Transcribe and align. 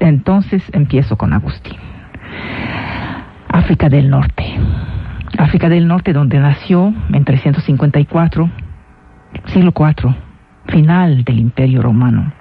Entonces 0.00 0.62
empiezo 0.72 1.16
con 1.16 1.32
Agustín. 1.32 1.76
África 3.48 3.88
del 3.88 4.08
Norte. 4.10 4.44
África 5.38 5.68
del 5.68 5.86
Norte 5.86 6.12
donde 6.12 6.38
nació 6.38 6.92
en 7.12 7.24
354, 7.24 8.50
siglo 9.46 9.72
IV, 9.76 10.14
final 10.68 11.24
del 11.24 11.38
Imperio 11.38 11.82
Romano. 11.82 12.32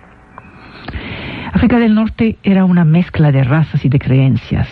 África 1.54 1.80
del 1.80 1.96
Norte 1.96 2.38
era 2.44 2.66
una 2.66 2.86
mezcla 2.86 3.32
de 3.32 3.44
razas 3.44 3.84
y 3.86 3.90
de 3.90 4.00
creencias. 4.00 4.68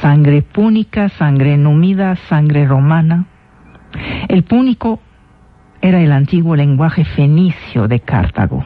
Sangre 0.00 0.42
púnica, 0.42 1.08
sangre 1.08 1.56
númida, 1.56 2.16
sangre 2.16 2.66
romana. 2.66 3.26
El 4.28 4.44
púnico 4.44 5.00
era 5.80 6.00
el 6.00 6.12
antiguo 6.12 6.56
lenguaje 6.56 7.04
fenicio 7.04 7.88
de 7.88 8.00
Cartago. 8.00 8.64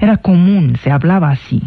Era 0.00 0.16
común, 0.16 0.76
se 0.76 0.90
hablaba 0.90 1.30
así. 1.30 1.62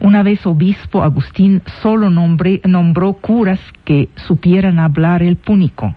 Una 0.00 0.22
vez 0.22 0.46
obispo 0.46 1.02
Agustín 1.02 1.62
solo 1.82 2.10
nombró 2.10 3.12
curas 3.14 3.60
que 3.84 4.08
supieran 4.14 4.78
hablar 4.78 5.22
el 5.22 5.36
púnico. 5.36 5.94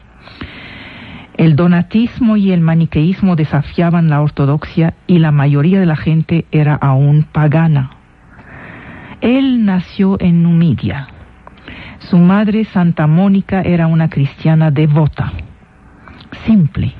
El 1.39 1.55
donatismo 1.55 2.35
y 2.35 2.51
el 2.51 2.59
maniqueísmo 2.59 3.37
desafiaban 3.37 4.09
la 4.09 4.21
ortodoxia 4.21 4.95
y 5.07 5.19
la 5.19 5.31
mayoría 5.31 5.79
de 5.79 5.85
la 5.85 5.95
gente 5.95 6.45
era 6.51 6.75
aún 6.75 7.25
pagana. 7.31 7.91
Él 9.21 9.63
nació 9.63 10.17
en 10.19 10.43
Numidia. 10.43 11.07
Su 11.99 12.17
madre, 12.17 12.65
Santa 12.65 13.07
Mónica, 13.07 13.61
era 13.61 13.87
una 13.87 14.09
cristiana 14.09 14.71
devota, 14.71 15.31
simple, 16.45 16.93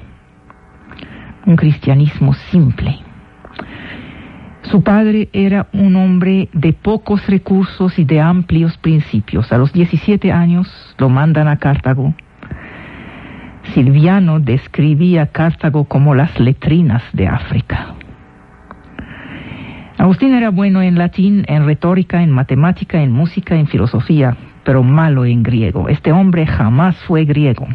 un 1.46 1.56
cristianismo 1.56 2.34
simple. 2.34 3.09
Su 4.72 4.84
padre 4.84 5.30
era 5.34 5.66
un 5.74 5.96
hombre 5.96 6.48
de 6.54 6.74
pocos 6.74 7.26
recursos 7.26 7.98
y 7.98 8.06
de 8.06 8.22
amplios 8.22 8.78
principios. 8.78 9.52
A 9.52 9.58
los 9.58 9.74
17 9.74 10.32
años 10.32 10.96
lo 11.00 11.10
mandan 11.10 11.48
a 11.48 11.58
Cartago. 11.58 12.14
Silviano 13.74 14.40
describía 14.40 15.28
Cartago 15.28 15.86
como 15.86 16.14
las 16.14 16.40
letrinas 16.40 17.02
de 17.14 17.28
África. 17.28 17.96
Agustín 19.98 20.36
era 20.36 20.52
bueno 20.52 20.84
en 20.84 21.00
latín, 21.00 21.46
en 21.48 21.66
retórica, 21.66 22.22
en 22.22 22.30
matemática, 22.30 23.02
en 23.02 23.12
música, 23.12 23.56
en 23.56 23.66
filosofía, 23.66 24.38
pero 24.64 24.84
malo 24.84 25.26
en 25.26 25.42
griego. 25.42 25.90
Este 25.90 26.12
hombre 26.12 26.46
jamás 26.46 26.96
fue 27.08 27.26
griego, 27.26 27.68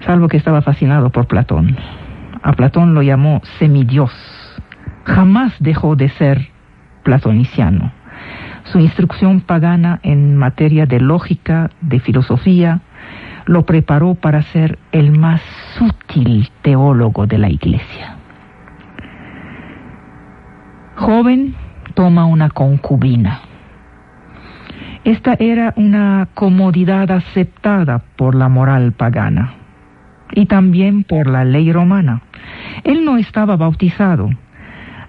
salvo 0.00 0.28
que 0.28 0.36
estaba 0.36 0.60
fascinado 0.60 1.10
por 1.10 1.26
Platón. 1.26 1.74
A 2.46 2.52
Platón 2.52 2.94
lo 2.94 3.02
llamó 3.02 3.42
semidios. 3.58 4.12
Jamás 5.02 5.52
dejó 5.58 5.96
de 5.96 6.10
ser 6.10 6.46
platoniciano. 7.02 7.90
Su 8.66 8.78
instrucción 8.78 9.40
pagana 9.40 9.98
en 10.04 10.36
materia 10.36 10.86
de 10.86 11.00
lógica, 11.00 11.70
de 11.80 11.98
filosofía, 11.98 12.82
lo 13.46 13.66
preparó 13.66 14.14
para 14.14 14.42
ser 14.42 14.78
el 14.92 15.10
más 15.10 15.42
sutil 15.76 16.48
teólogo 16.62 17.26
de 17.26 17.38
la 17.38 17.50
Iglesia. 17.50 18.14
Joven 20.94 21.56
toma 21.94 22.26
una 22.26 22.50
concubina. 22.50 23.40
Esta 25.02 25.34
era 25.40 25.74
una 25.76 26.28
comodidad 26.34 27.10
aceptada 27.10 28.04
por 28.14 28.36
la 28.36 28.48
moral 28.48 28.92
pagana 28.92 29.65
y 30.36 30.44
también 30.46 31.02
por 31.02 31.26
la 31.26 31.44
ley 31.44 31.72
romana. 31.72 32.20
Él 32.84 33.04
no 33.04 33.16
estaba 33.16 33.56
bautizado, 33.56 34.30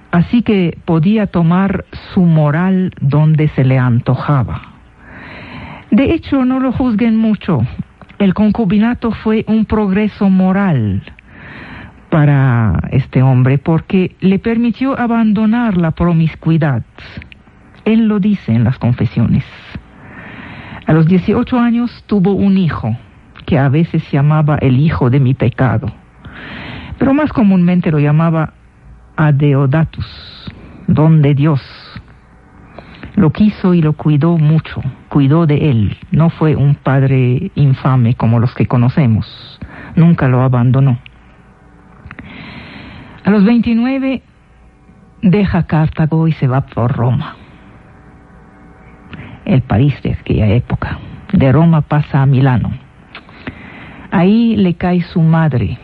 así 0.10 0.42
que 0.42 0.80
podía 0.86 1.28
tomar 1.28 1.86
su 2.14 2.22
moral 2.22 2.94
donde 3.02 3.50
se 3.50 3.66
le 3.66 3.78
antojaba. 3.78 4.62
De 5.92 6.14
hecho, 6.14 6.46
no 6.46 6.60
lo 6.60 6.72
juzguen 6.72 7.18
mucho. 7.18 7.60
El 8.20 8.34
concubinato 8.34 9.12
fue 9.12 9.44
un 9.48 9.66
progreso 9.66 10.30
moral 10.30 11.04
para 12.09 12.80
este 12.92 13.22
hombre 13.22 13.58
porque 13.58 14.16
le 14.22 14.40
permitió 14.40 14.98
abandonar 14.98 15.76
la 15.76 15.92
promiscuidad. 15.92 16.84
Él 17.84 18.08
lo 18.08 18.20
dice 18.20 18.54
en 18.54 18.64
las 18.64 18.80
confesiones. 18.80 19.44
A 20.86 20.94
los 20.94 21.06
18 21.06 21.59
años 21.59 22.06
tuvo 22.08 22.32
un 22.32 22.58
hijo 22.58 22.96
que 23.47 23.58
a 23.58 23.69
veces 23.69 24.03
llamaba 24.12 24.58
el 24.58 24.78
hijo 24.78 25.09
de 25.09 25.22
mi 25.22 25.34
pecado, 25.34 25.88
pero 27.00 27.13
más 27.13 27.31
comúnmente 27.31 27.90
lo 27.91 27.97
llamaba 27.97 28.53
Adeodatus, 29.16 30.52
don 30.88 31.22
de 31.22 31.34
Dios. 31.34 31.62
Lo 33.16 33.31
quiso 33.31 33.74
y 33.74 33.81
lo 33.81 33.94
cuidó 33.94 34.38
mucho, 34.38 34.81
cuidó 35.08 35.47
de 35.47 35.72
él, 35.72 35.97
no 36.12 36.30
fue 36.30 36.58
un 36.58 36.75
padre 36.75 37.52
infame 37.56 38.16
como 38.16 38.40
los 38.40 38.53
que 38.53 38.68
conocemos, 38.68 39.59
nunca 39.96 40.28
lo 40.28 40.41
abandonó. 40.41 41.00
A 43.24 43.31
los 43.31 43.46
29 43.46 44.24
deja 45.22 45.64
Cartago 45.68 46.28
y 46.28 46.34
se 46.34 46.47
va 46.47 46.66
por 46.66 46.91
Roma, 46.91 47.38
el 49.46 49.62
París 49.62 49.96
de 50.03 50.12
aquella 50.12 50.47
época. 50.47 51.00
De 51.31 51.52
Roma 51.52 51.81
pasa 51.81 52.22
a 52.22 52.25
Milano. 52.25 52.87
Ahí 54.17 54.55
le 54.55 54.73
cae 54.73 55.01
su 55.01 55.22
madre. 55.22 55.78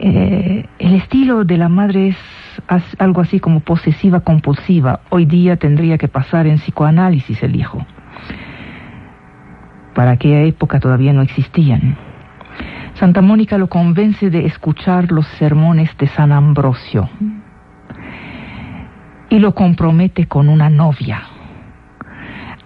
Eh, 0.00 0.66
el 0.80 0.94
estilo 0.96 1.44
de 1.44 1.56
la 1.56 1.68
madre 1.68 2.08
es 2.08 2.16
algo 2.98 3.20
así 3.20 3.38
como 3.38 3.60
posesiva 3.60 4.18
compulsiva. 4.18 5.02
Hoy 5.08 5.24
día 5.24 5.54
tendría 5.58 5.96
que 5.96 6.08
pasar 6.08 6.48
en 6.48 6.56
psicoanálisis 6.56 7.40
el 7.44 7.54
hijo. 7.54 7.86
Para 9.94 10.10
aquella 10.10 10.42
época 10.42 10.80
todavía 10.80 11.12
no 11.12 11.22
existían. 11.22 11.96
Santa 12.94 13.22
Mónica 13.22 13.58
lo 13.58 13.68
convence 13.68 14.28
de 14.28 14.46
escuchar 14.46 15.12
los 15.12 15.28
sermones 15.38 15.96
de 15.98 16.08
San 16.08 16.32
Ambrosio 16.32 17.08
y 19.30 19.38
lo 19.38 19.54
compromete 19.54 20.26
con 20.26 20.48
una 20.48 20.68
novia. 20.68 21.22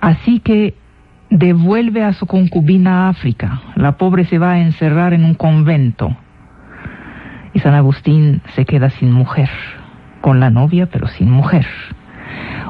Así 0.00 0.41
que 0.41 0.75
devuelve 1.32 2.04
a 2.04 2.12
su 2.12 2.26
concubina 2.26 3.06
a 3.06 3.09
África. 3.09 3.62
La 3.75 3.93
pobre 3.93 4.25
se 4.25 4.38
va 4.38 4.53
a 4.53 4.59
encerrar 4.59 5.15
en 5.15 5.25
un 5.25 5.34
convento. 5.34 6.15
Y 7.54 7.60
San 7.60 7.75
Agustín 7.75 8.43
se 8.54 8.66
queda 8.66 8.91
sin 8.91 9.12
mujer, 9.12 9.48
con 10.20 10.41
la 10.41 10.50
novia 10.50 10.87
pero 10.87 11.06
sin 11.09 11.31
mujer. 11.31 11.66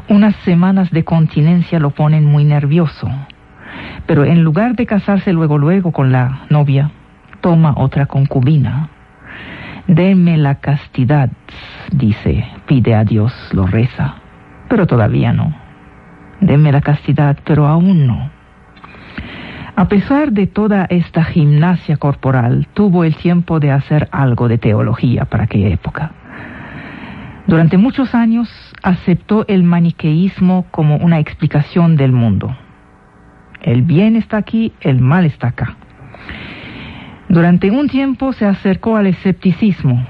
Unas 0.09 0.37
semanas 0.45 0.93
de 0.93 1.03
continencia 1.03 1.81
lo 1.81 1.91
ponen 1.91 2.25
muy 2.25 2.45
nervioso. 2.45 3.11
Pero 4.07 4.25
en 4.25 4.45
lugar 4.45 4.77
de 4.77 4.87
casarse 4.87 5.33
luego 5.33 5.59
luego 5.59 5.91
con 5.91 6.13
la 6.13 6.43
novia, 6.49 6.93
toma 7.41 7.75
otra 7.77 8.07
concubina. 8.07 8.91
Deme 9.89 10.37
la 10.37 10.57
castidad, 10.57 11.31
dice, 11.93 12.47
pide 12.67 12.95
a 12.95 13.03
Dios, 13.03 13.33
lo 13.53 13.67
reza, 13.67 14.15
pero 14.69 14.87
todavía 14.87 15.33
no. 15.33 15.53
Deme 16.41 16.71
la 16.71 16.81
castidad, 16.81 17.39
pero 17.45 17.67
aún 17.67 18.07
no. 18.07 18.31
A 19.75 19.89
pesar 19.89 20.33
de 20.33 20.47
toda 20.47 20.85
esta 20.91 21.25
gimnasia 21.25 21.97
corporal, 21.97 22.69
tuvo 22.75 23.05
el 23.05 23.17
tiempo 23.17 23.59
de 23.59 23.71
hacer 23.71 24.09
algo 24.13 24.47
de 24.47 24.59
teología 24.59 25.25
para 25.25 25.45
aquella 25.45 25.69
época. 25.69 26.13
Durante 27.47 27.79
muchos 27.79 28.15
años 28.15 28.49
aceptó 28.83 29.47
el 29.49 29.63
maniqueísmo 29.63 30.67
como 30.71 30.97
una 30.97 31.19
explicación 31.19 31.97
del 31.97 32.13
mundo. 32.13 32.55
El 33.63 33.83
bien 33.83 34.15
está 34.15 34.37
aquí, 34.37 34.73
el 34.81 35.01
mal 35.01 35.25
está 35.25 35.49
acá. 35.49 35.77
Durante 37.29 37.71
un 37.71 37.89
tiempo 37.89 38.35
se 38.35 38.45
acercó 38.45 38.97
al 38.97 39.07
escepticismo, 39.07 40.07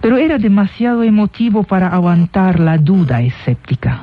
pero 0.00 0.16
era 0.16 0.38
demasiado 0.38 1.02
emotivo 1.02 1.64
para 1.64 1.88
aguantar 1.88 2.60
la 2.60 2.78
duda 2.78 3.20
escéptica. 3.20 4.02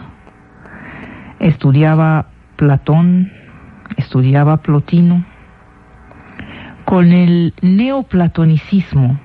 Estudiaba 1.39 2.27
Platón, 2.57 3.31
estudiaba 3.97 4.57
Plotino. 4.57 5.25
Con 6.85 7.11
el 7.11 7.53
neoplatonicismo, 7.61 9.19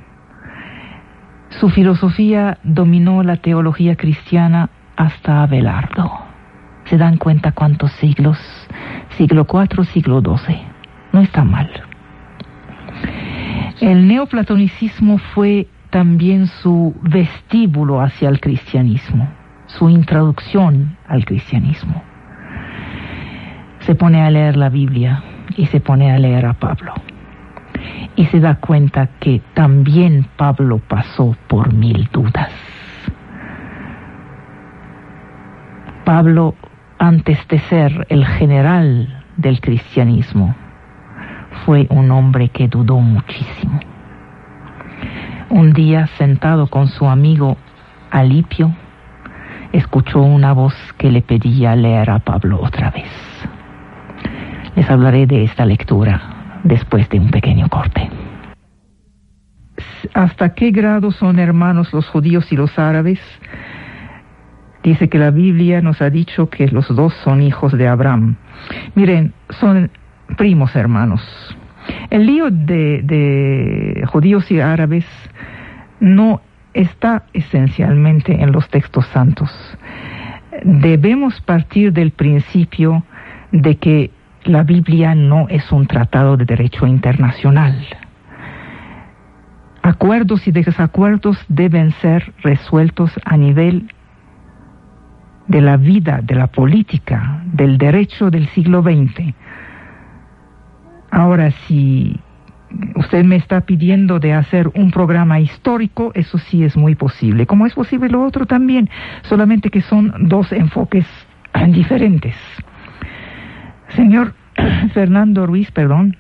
Su 1.48 1.70
filosofía 1.70 2.58
dominó 2.64 3.22
la 3.22 3.36
teología 3.36 3.96
cristiana 3.96 4.68
hasta 4.96 5.42
Abelardo. 5.42 6.10
¿Se 6.84 6.98
dan 6.98 7.16
cuenta 7.16 7.52
cuántos 7.52 7.92
siglos? 7.92 8.38
Siglo 9.16 9.46
IV, 9.50 9.84
siglo 9.86 10.20
XII. 10.20 10.60
No 11.12 11.20
está 11.20 11.44
mal. 11.44 11.70
El 13.80 14.06
neoplatonicismo 14.08 15.18
fue 15.18 15.68
también 15.90 16.46
su 16.46 16.94
vestíbulo 17.02 18.00
hacia 18.00 18.28
el 18.28 18.40
cristianismo, 18.40 19.28
su 19.66 19.88
introducción 19.88 20.96
al 21.08 21.24
cristianismo. 21.24 22.02
Se 23.86 23.94
pone 23.94 24.20
a 24.22 24.30
leer 24.30 24.56
la 24.56 24.68
Biblia 24.68 25.22
y 25.56 25.66
se 25.66 25.78
pone 25.78 26.10
a 26.10 26.18
leer 26.18 26.44
a 26.46 26.54
Pablo. 26.54 26.92
Y 28.16 28.24
se 28.26 28.40
da 28.40 28.56
cuenta 28.56 29.10
que 29.20 29.40
también 29.54 30.26
Pablo 30.36 30.80
pasó 30.80 31.36
por 31.46 31.72
mil 31.72 32.08
dudas. 32.12 32.50
Pablo, 36.04 36.56
antes 36.98 37.46
de 37.46 37.60
ser 37.60 38.06
el 38.08 38.26
general 38.26 39.22
del 39.36 39.60
cristianismo, 39.60 40.56
fue 41.64 41.86
un 41.88 42.10
hombre 42.10 42.48
que 42.48 42.66
dudó 42.66 42.98
muchísimo. 42.98 43.78
Un 45.48 45.72
día, 45.72 46.08
sentado 46.18 46.66
con 46.66 46.88
su 46.88 47.06
amigo 47.06 47.56
Alipio, 48.10 48.74
escuchó 49.72 50.22
una 50.22 50.52
voz 50.52 50.74
que 50.98 51.12
le 51.12 51.22
pedía 51.22 51.76
leer 51.76 52.10
a 52.10 52.18
Pablo 52.18 52.60
otra 52.60 52.90
vez. 52.90 53.35
Les 54.76 54.88
hablaré 54.90 55.26
de 55.26 55.42
esta 55.42 55.64
lectura 55.64 56.60
después 56.62 57.08
de 57.08 57.18
un 57.18 57.30
pequeño 57.30 57.68
corte. 57.68 58.10
¿Hasta 60.14 60.54
qué 60.54 60.70
grado 60.70 61.10
son 61.10 61.38
hermanos 61.38 61.92
los 61.92 62.06
judíos 62.08 62.52
y 62.52 62.56
los 62.56 62.78
árabes? 62.78 63.18
Dice 64.82 65.08
que 65.08 65.18
la 65.18 65.30
Biblia 65.30 65.80
nos 65.80 66.00
ha 66.00 66.10
dicho 66.10 66.48
que 66.48 66.68
los 66.68 66.94
dos 66.94 67.14
son 67.24 67.42
hijos 67.42 67.72
de 67.72 67.88
Abraham. 67.88 68.36
Miren, 68.94 69.32
son 69.48 69.90
primos 70.36 70.76
hermanos. 70.76 71.22
El 72.10 72.26
lío 72.26 72.50
de, 72.50 74.04
judíos 74.06 74.50
y 74.50 74.60
árabes 74.60 75.06
no 76.00 76.42
está 76.74 77.24
esencialmente 77.32 78.42
en 78.42 78.52
los 78.52 78.68
textos 78.68 79.06
santos. 79.06 79.50
Debemos 80.62 81.40
partir 81.40 81.92
del 81.92 82.12
principio 82.12 83.04
de 83.52 83.76
que 83.76 84.10
la 84.46 84.62
Biblia 84.62 85.14
no 85.14 85.46
es 85.48 85.70
un 85.72 85.86
tratado 85.86 86.36
de 86.36 86.44
derecho 86.44 86.86
internacional. 86.86 87.86
Acuerdos 89.82 90.46
y 90.48 90.52
desacuerdos 90.52 91.38
deben 91.48 91.92
ser 91.92 92.32
resueltos 92.42 93.12
a 93.24 93.36
nivel 93.36 93.92
de 95.46 95.60
la 95.60 95.76
vida, 95.76 96.20
de 96.22 96.34
la 96.34 96.48
política, 96.48 97.42
del 97.44 97.78
derecho 97.78 98.30
del 98.30 98.48
siglo 98.48 98.82
XX 98.82 99.34
Ahora, 101.16 101.50
si 101.66 102.20
usted 102.94 103.24
me 103.24 103.36
está 103.36 103.62
pidiendo 103.62 104.18
de 104.18 104.34
hacer 104.34 104.68
un 104.74 104.90
programa 104.90 105.40
histórico, 105.40 106.10
eso 106.14 106.36
sí 106.36 106.62
es 106.62 106.76
muy 106.76 106.94
posible. 106.94 107.46
Como 107.46 107.64
es 107.64 107.72
posible 107.72 108.10
lo 108.10 108.22
otro 108.22 108.44
también, 108.44 108.90
solamente 109.22 109.70
que 109.70 109.80
son 109.80 110.28
dos 110.28 110.52
enfoques 110.52 111.06
diferentes. 111.68 112.34
Señor 113.88 114.34
Fernando 114.94 115.46
Ruiz, 115.46 115.70
perdón, 115.70 116.16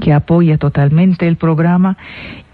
que 0.00 0.12
apoya 0.12 0.58
totalmente 0.58 1.28
el 1.28 1.36
programa 1.36 1.96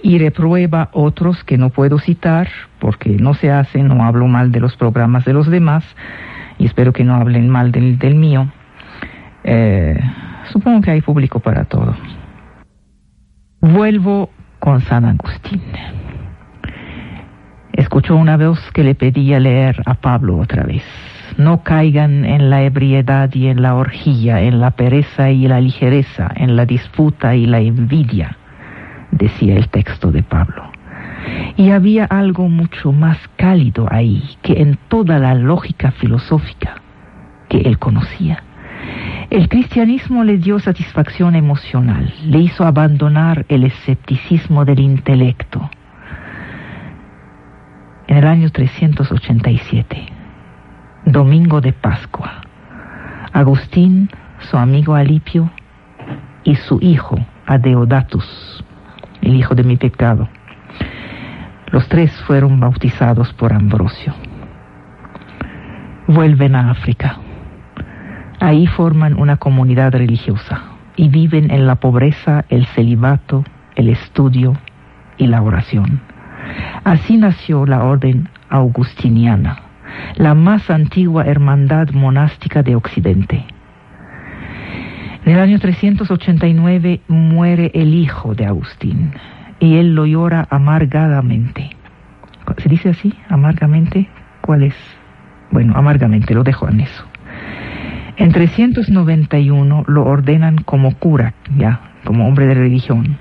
y 0.03 0.19
reprueba 0.19 0.89
otros 0.93 1.45
que 1.45 1.59
no 1.59 1.71
puedo 1.71 1.99
citar 1.99 2.49
porque 2.79 3.11
no 3.11 3.35
se 3.35 3.51
hacen, 3.51 3.89
no 3.89 4.05
hablo 4.05 4.27
mal 4.27 4.53
de 4.53 4.61
los 4.61 4.77
programas 4.77 5.25
de 5.25 5.33
los 5.33 5.49
demás 5.49 5.85
y 6.59 6.67
espero 6.67 6.93
que 6.93 7.05
no 7.05 7.15
hablen 7.15 7.49
mal 7.49 7.71
del, 7.71 7.99
del 7.99 8.15
mío. 8.17 8.51
Eh, 9.45 9.99
Supongo 10.53 10.81
que 10.81 10.91
hay 10.91 11.01
público 11.01 11.41
para 11.41 11.65
todo. 11.65 11.95
Vuelvo 13.61 14.31
con 14.59 14.81
San 14.81 15.05
Agustín. 15.05 15.63
Escuchó 17.73 18.17
una 18.17 18.37
voz 18.37 18.59
que 18.73 18.83
le 18.83 18.95
pedía 18.95 19.39
leer 19.39 19.83
a 19.85 19.95
Pablo 19.95 20.39
otra 20.39 20.65
vez. 20.65 20.83
No 21.39 21.63
caigan 21.63 22.25
en 22.25 22.51
la 22.51 22.63
ebriedad 22.63 23.33
y 23.33 23.47
en 23.47 23.63
la 23.63 23.77
orgía, 23.77 24.43
en 24.43 24.61
la 24.61 24.73
pereza 24.73 25.31
y 25.31 25.47
la 25.47 25.61
ligereza, 25.61 26.29
en 26.35 26.57
la 26.57 26.67
disputa 26.67 27.37
y 27.37 27.47
la 27.47 27.61
envidia, 27.61 28.37
decía 29.13 29.55
el 29.55 29.69
texto 29.69 30.11
de 30.11 30.25
Pablo. 30.25 30.65
Y 31.57 31.71
había 31.71 32.07
algo 32.07 32.49
mucho 32.49 32.91
más 32.91 33.19
cálido 33.37 33.87
ahí 33.89 34.21
que 34.43 34.61
en 34.61 34.81
toda 34.89 35.21
la 35.21 35.37
lógica 35.37 35.93
filosófica 35.93 36.83
que 37.49 37.59
él 37.59 37.79
conocía. 37.79 38.43
El 39.31 39.49
cristianismo 39.49 40.25
le 40.25 40.39
dio 40.39 40.59
satisfacción 40.59 41.37
emocional, 41.37 42.13
le 42.25 42.39
hizo 42.39 42.65
abandonar 42.65 43.47
el 43.49 43.63
escepticismo 43.63 44.65
del 44.65 44.81
intelecto. 44.81 45.71
En 48.09 48.17
el 48.17 48.27
año 48.27 48.51
387, 48.51 50.18
domingo 51.13 51.61
de 51.61 51.73
Pascua, 51.73 52.43
Agustín, 53.33 54.11
su 54.39 54.57
amigo 54.57 54.95
Alipio 54.95 55.51
y 56.45 56.55
su 56.57 56.79
hijo 56.81 57.19
Adeodatus, 57.47 58.65
el 59.23 59.35
hijo 59.35 59.55
de 59.55 59.65
mi 59.65 59.77
pecado, 59.77 60.29
los 61.71 61.89
tres 61.89 62.13
fueron 62.27 62.61
bautizados 62.61 63.33
por 63.35 63.53
Ambrosio. 63.53 64.15
Vuelven 66.07 66.55
a 66.55 66.71
África 66.71 67.19
Ahí 68.41 68.69
forman 68.69 69.19
una 69.19 69.37
comunidad 69.37 69.93
religiosa 69.93 70.63
y 70.95 71.09
viven 71.09 71.51
en 71.51 71.67
la 71.67 71.75
pobreza, 71.77 72.45
el 72.49 72.67
celibato, 72.67 73.45
el 73.75 73.89
estudio 73.89 74.57
y 75.17 75.27
la 75.27 75.43
oración. 75.43 76.01
Así 76.85 77.17
nació 77.17 77.67
la 77.67 77.83
orden 77.83 78.29
augustiniana, 78.49 79.63
la 80.17 80.35
más 80.35 80.71
antigua 80.71 81.25
hermandad 81.25 81.91
monástica 81.91 82.63
de 82.63 82.77
Occidente. 82.77 83.45
En 85.25 85.33
el 85.33 85.41
año 85.41 85.59
389 85.59 87.01
muere 87.09 87.71
el 87.75 87.95
hijo 87.95 88.35
de 88.35 88.47
Agustín 88.47 89.13
y 89.61 89.77
él 89.77 89.95
lo 89.95 90.07
llora 90.07 90.47
amargadamente. 90.51 91.71
¿Se 92.57 92.69
dice 92.69 92.91
así? 92.91 93.13
¿Amargamente? 93.29 94.09
¿Cuál 94.41 94.63
es? 94.63 94.75
Bueno, 95.51 95.75
amargamente, 95.77 96.35
lo 96.35 96.45
dejo 96.45 96.69
en 96.69 96.81
eso. 96.81 97.05
En 98.17 98.33
391 98.33 99.85
lo 99.87 100.05
ordenan 100.05 100.59
como 100.59 100.95
cura, 100.97 101.35
ya, 101.57 101.93
como 102.05 102.27
hombre 102.27 102.47
de 102.47 102.55
religión. 102.55 103.19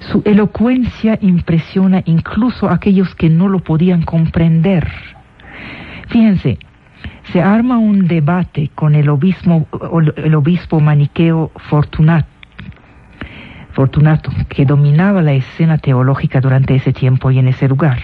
Su 0.00 0.22
elocuencia 0.24 1.18
impresiona 1.20 2.02
incluso 2.04 2.68
a 2.68 2.74
aquellos 2.74 3.14
que 3.14 3.30
no 3.30 3.48
lo 3.48 3.60
podían 3.60 4.02
comprender. 4.02 4.88
Fíjense, 6.08 6.58
se 7.32 7.40
arma 7.42 7.78
un 7.78 8.08
debate 8.08 8.70
con 8.74 8.94
el 8.94 9.08
obispo, 9.08 10.80
maniqueo 10.80 11.52
Fortunato, 11.68 12.26
que 14.48 14.64
dominaba 14.64 15.22
la 15.22 15.32
escena 15.32 15.78
teológica 15.78 16.40
durante 16.40 16.74
ese 16.74 16.92
tiempo 16.92 17.30
y 17.30 17.38
en 17.38 17.48
ese 17.48 17.68
lugar. 17.68 17.98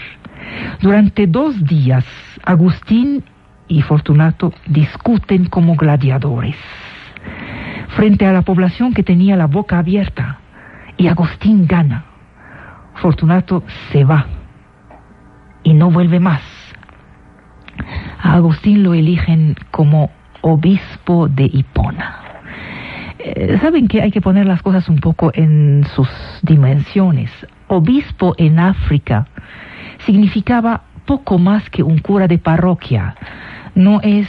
Durante 0.80 1.26
dos 1.26 1.64
días, 1.64 2.04
Agustín 2.44 3.24
y 3.66 3.82
Fortunato 3.82 4.52
discuten 4.66 5.46
como 5.46 5.74
gladiadores 5.74 6.56
frente 7.88 8.26
a 8.26 8.32
la 8.32 8.42
población 8.42 8.92
que 8.92 9.02
tenía 9.02 9.36
la 9.36 9.46
boca 9.46 9.78
abierta 9.78 10.38
y 10.96 11.08
Agustín 11.08 11.66
gana. 11.66 12.04
Fortunato 12.96 13.62
se 13.90 14.04
va 14.04 14.26
y 15.62 15.74
no 15.74 15.90
vuelve 15.90 16.20
más. 16.20 16.42
A 18.20 18.34
Agustín 18.34 18.82
lo 18.82 18.94
eligen 18.94 19.56
como 19.70 20.10
obispo 20.40 21.28
de 21.28 21.50
Hipona. 21.52 22.20
Eh, 23.18 23.58
Saben 23.60 23.88
que 23.88 24.02
hay 24.02 24.10
que 24.10 24.20
poner 24.20 24.46
las 24.46 24.62
cosas 24.62 24.88
un 24.88 24.98
poco 24.98 25.30
en 25.34 25.84
sus 25.94 26.08
dimensiones. 26.42 27.30
Obispo 27.68 28.34
en 28.38 28.58
África 28.58 29.26
significaba 29.98 30.82
poco 31.06 31.38
más 31.38 31.68
que 31.70 31.82
un 31.82 31.98
cura 31.98 32.28
de 32.28 32.38
parroquia 32.38 33.14
no 33.74 34.00
es 34.02 34.28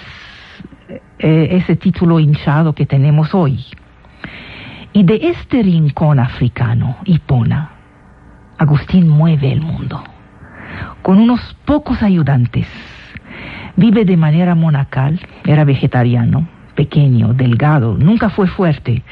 eh, 1.19 1.47
ese 1.51 1.75
título 1.75 2.19
hinchado 2.19 2.73
que 2.73 2.85
tenemos 2.85 3.33
hoy. 3.33 3.63
Y 4.93 5.03
de 5.03 5.19
este 5.27 5.61
rincón 5.61 6.19
africano, 6.19 6.97
Hipona, 7.05 7.71
Agustín 8.57 9.09
mueve 9.09 9.51
el 9.51 9.61
mundo. 9.61 10.03
Con 11.01 11.19
unos 11.19 11.55
pocos 11.65 12.01
ayudantes, 12.01 12.67
vive 13.75 14.05
de 14.05 14.17
manera 14.17 14.55
monacal, 14.55 15.20
era 15.46 15.63
vegetariano, 15.63 16.48
pequeño, 16.75 17.34
delgado, 17.34 17.98
nunca 17.98 18.29
fue 18.29 18.48
fuerte. 18.48 19.03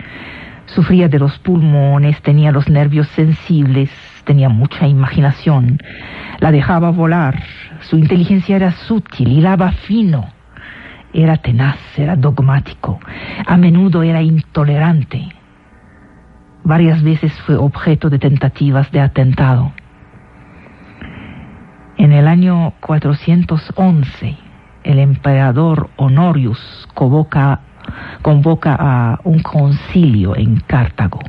Sufría 0.65 1.09
de 1.09 1.19
los 1.19 1.37
pulmones, 1.39 2.21
tenía 2.21 2.51
los 2.51 2.69
nervios 2.69 3.07
sensibles, 3.09 3.89
tenía 4.23 4.49
mucha 4.49 4.87
imaginación, 4.87 5.79
la 6.39 6.51
dejaba 6.51 6.91
volar, 6.91 7.43
su 7.81 7.97
inteligencia 7.97 8.55
era 8.55 8.71
sutil, 8.71 9.27
hilaba 9.27 9.71
fino, 9.71 10.29
era 11.13 11.37
tenaz, 11.37 11.77
era 11.97 12.15
dogmático, 12.15 12.99
a 13.45 13.57
menudo 13.57 14.03
era 14.03 14.21
intolerante. 14.21 15.29
Varias 16.63 17.03
veces 17.03 17.33
fue 17.41 17.55
objeto 17.57 18.09
de 18.09 18.19
tentativas 18.19 18.89
de 18.91 19.01
atentado. 19.01 19.73
En 21.97 22.13
el 22.13 22.27
año 22.27 22.73
411, 22.79 24.37
el 24.83 24.99
emperador 24.99 25.89
Honorius 25.97 26.87
convoca, 26.93 27.61
convoca 28.21 28.75
a 28.79 29.19
un 29.23 29.39
concilio 29.41 30.35
en 30.35 30.59
Cartago. 30.59 31.19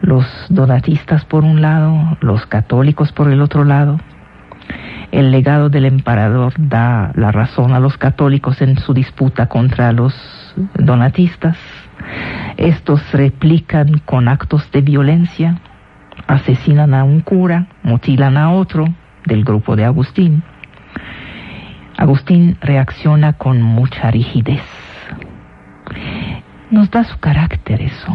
Los 0.00 0.26
donatistas 0.48 1.24
por 1.24 1.44
un 1.44 1.62
lado, 1.62 2.16
los 2.20 2.46
católicos 2.46 3.12
por 3.12 3.30
el 3.30 3.40
otro 3.40 3.64
lado. 3.64 3.98
El 5.12 5.30
legado 5.30 5.68
del 5.68 5.84
emperador 5.84 6.52
da 6.58 7.12
la 7.14 7.32
razón 7.32 7.72
a 7.72 7.80
los 7.80 7.96
católicos 7.96 8.60
en 8.60 8.76
su 8.78 8.92
disputa 8.92 9.46
contra 9.46 9.92
los 9.92 10.14
donatistas. 10.74 11.56
Estos 12.56 13.00
replican 13.12 13.98
con 14.04 14.28
actos 14.28 14.70
de 14.72 14.80
violencia, 14.80 15.60
asesinan 16.26 16.94
a 16.94 17.04
un 17.04 17.20
cura, 17.20 17.66
mutilan 17.82 18.36
a 18.36 18.50
otro 18.50 18.84
del 19.24 19.44
grupo 19.44 19.76
de 19.76 19.84
Agustín. 19.84 20.42
Agustín 21.96 22.58
reacciona 22.60 23.34
con 23.34 23.62
mucha 23.62 24.10
rigidez. 24.10 24.62
Nos 26.70 26.90
da 26.90 27.04
su 27.04 27.18
carácter 27.18 27.80
eso. 27.80 28.12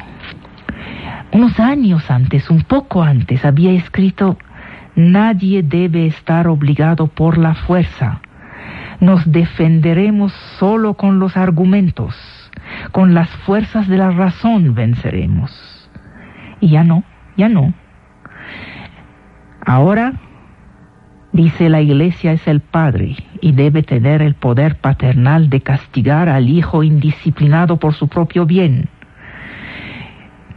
Unos 1.32 1.60
años 1.60 2.12
antes, 2.12 2.50
un 2.50 2.62
poco 2.64 3.02
antes, 3.02 3.44
había 3.46 3.72
escrito, 3.72 4.38
Nadie 4.96 5.64
debe 5.64 6.06
estar 6.06 6.48
obligado 6.48 7.08
por 7.08 7.38
la 7.38 7.56
fuerza. 7.56 8.20
Nos 9.00 9.32
defenderemos 9.32 10.34
solo 10.60 10.96
con 10.96 11.20
los 11.20 11.38
argumentos. 11.38 12.16
Con 12.92 13.14
las 13.14 13.30
fuerzas 13.30 13.88
de 13.88 13.98
la 13.98 14.12
razón 14.12 14.76
venceremos. 14.76 15.90
Y 16.60 16.70
ya 16.70 16.84
no, 16.84 17.04
ya 17.38 17.48
no. 17.50 17.74
Ahora 19.66 20.14
Dice 21.34 21.70
la 21.70 21.80
iglesia 21.80 22.34
es 22.34 22.46
el 22.48 22.60
padre 22.60 23.16
y 23.40 23.54
debe 23.54 23.84
tener 23.84 24.22
el 24.22 24.36
poder 24.36 24.76
paternal 24.76 25.50
de 25.50 25.62
castigar 25.62 26.28
al 26.28 26.50
hijo 26.50 26.84
indisciplinado 26.84 27.78
por 27.78 27.94
su 27.94 28.10
propio 28.10 28.46
bien. 28.46 28.90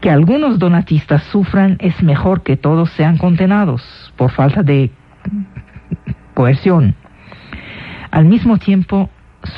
Que 0.00 0.10
algunos 0.10 0.58
donatistas 0.58 1.22
sufran 1.24 1.76
es 1.80 2.02
mejor 2.02 2.42
que 2.42 2.56
todos 2.56 2.90
sean 2.90 3.18
condenados 3.18 4.12
por 4.16 4.32
falta 4.32 4.62
de 4.62 4.90
coerción. 6.34 6.96
Al 8.10 8.24
mismo 8.24 8.58
tiempo, 8.58 9.10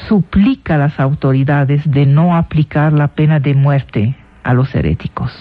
suplica 0.08 0.74
a 0.74 0.78
las 0.78 1.00
autoridades 1.00 1.90
de 1.90 2.06
no 2.06 2.36
aplicar 2.36 2.92
la 2.92 3.08
pena 3.08 3.40
de 3.40 3.54
muerte 3.54 4.16
a 4.42 4.52
los 4.52 4.74
heréticos. 4.74 5.32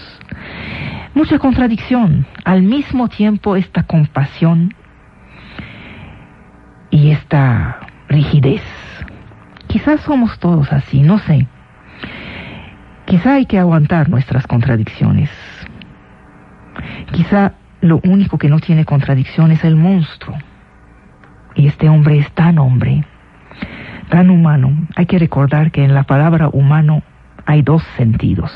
Mucha 1.14 1.40
contradicción. 1.40 2.26
Al 2.44 2.62
mismo 2.62 3.08
tiempo, 3.08 3.56
esta 3.56 3.84
compasión 3.84 4.74
y 6.96 7.12
esta 7.12 7.82
rigidez. 8.08 8.62
Quizás 9.68 10.00
somos 10.02 10.40
todos 10.40 10.72
así, 10.72 11.02
no 11.02 11.20
sé. 11.20 11.46
Quizá 13.06 13.34
hay 13.34 13.46
que 13.46 13.60
aguantar 13.60 14.10
nuestras 14.10 14.48
contradicciones. 14.48 15.30
Quizá 17.12 17.52
lo 17.82 18.00
único 18.06 18.38
que 18.38 18.48
no 18.48 18.60
tiene 18.60 18.86
contradicción 18.86 19.52
es 19.52 19.66
el 19.66 19.76
monstruo. 19.76 20.38
Y 21.56 21.68
este 21.68 21.90
hombre 21.90 22.18
es 22.18 22.32
tan 22.32 22.60
hombre, 22.60 23.04
tan 24.08 24.30
humano. 24.30 24.88
Hay 24.96 25.06
que 25.06 25.20
recordar 25.20 25.72
que 25.72 25.84
en 25.84 25.94
la 25.94 26.04
palabra 26.04 26.48
humano 26.48 27.04
hay 27.46 27.62
dos 27.62 27.84
sentidos. 27.98 28.54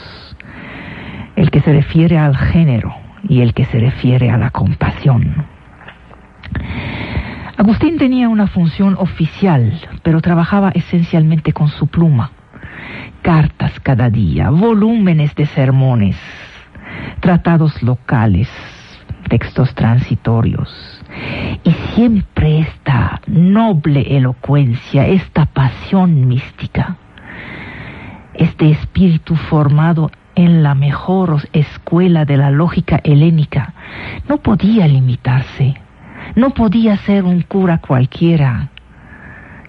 El 1.36 1.51
que 1.51 1.60
se 1.60 1.74
refiere 1.74 2.17
al 2.17 2.38
género 2.38 2.96
y 3.27 3.41
el 3.41 3.53
que 3.53 3.65
se 3.65 3.79
refiere 3.79 4.31
a 4.31 4.38
la 4.38 4.50
compasión. 4.50 5.46
Agustín 7.60 7.98
tenía 7.98 8.30
una 8.30 8.48
función 8.48 8.96
oficial, 8.98 9.82
pero 10.01 10.22
trabajaba 10.22 10.70
esencialmente 10.70 11.51
con 11.51 11.68
su 11.68 11.88
pluma. 11.88 12.32
Cartas 13.22 13.78
cada 13.82 14.10
día, 14.10 14.50
volúmenes 14.50 15.36
de 15.36 15.46
sermones, 15.46 16.16
tratados 17.20 17.84
locales, 17.84 18.48
textos 19.28 19.75
transitorios. 19.75 21.04
Y 21.66 21.74
siempre 21.94 22.60
esta 22.60 23.20
noble 23.28 24.16
elocuencia, 24.16 25.06
esta 25.06 25.46
pasión 25.46 26.30
mística, 26.30 26.96
este 28.36 28.72
espíritu 28.72 29.36
formado 29.36 30.12
en 30.34 30.63
la 30.63 30.75
mejor 30.75 31.50
escuela 31.51 32.24
de 32.24 32.38
la 32.38 32.51
lógica 32.51 33.01
helénica, 33.04 33.74
no 34.30 34.38
podía 34.38 34.88
limitarse 34.88 35.75
no 36.36 36.51
podía 36.51 36.98
ser 36.98 37.24
un 37.24 37.41
cura 37.41 37.79
cualquiera. 37.79 38.69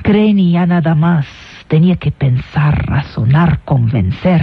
Ya 0.03 0.67
nada 0.67 0.97
más 0.97 1.27
tenía 1.69 1.97
que 1.97 2.11
pensar, 2.11 2.87
razonar, 2.87 3.61
convencer. 3.65 4.43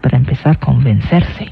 Para 0.00 0.16
empezar, 0.16 0.60
convencerse. 0.60 1.50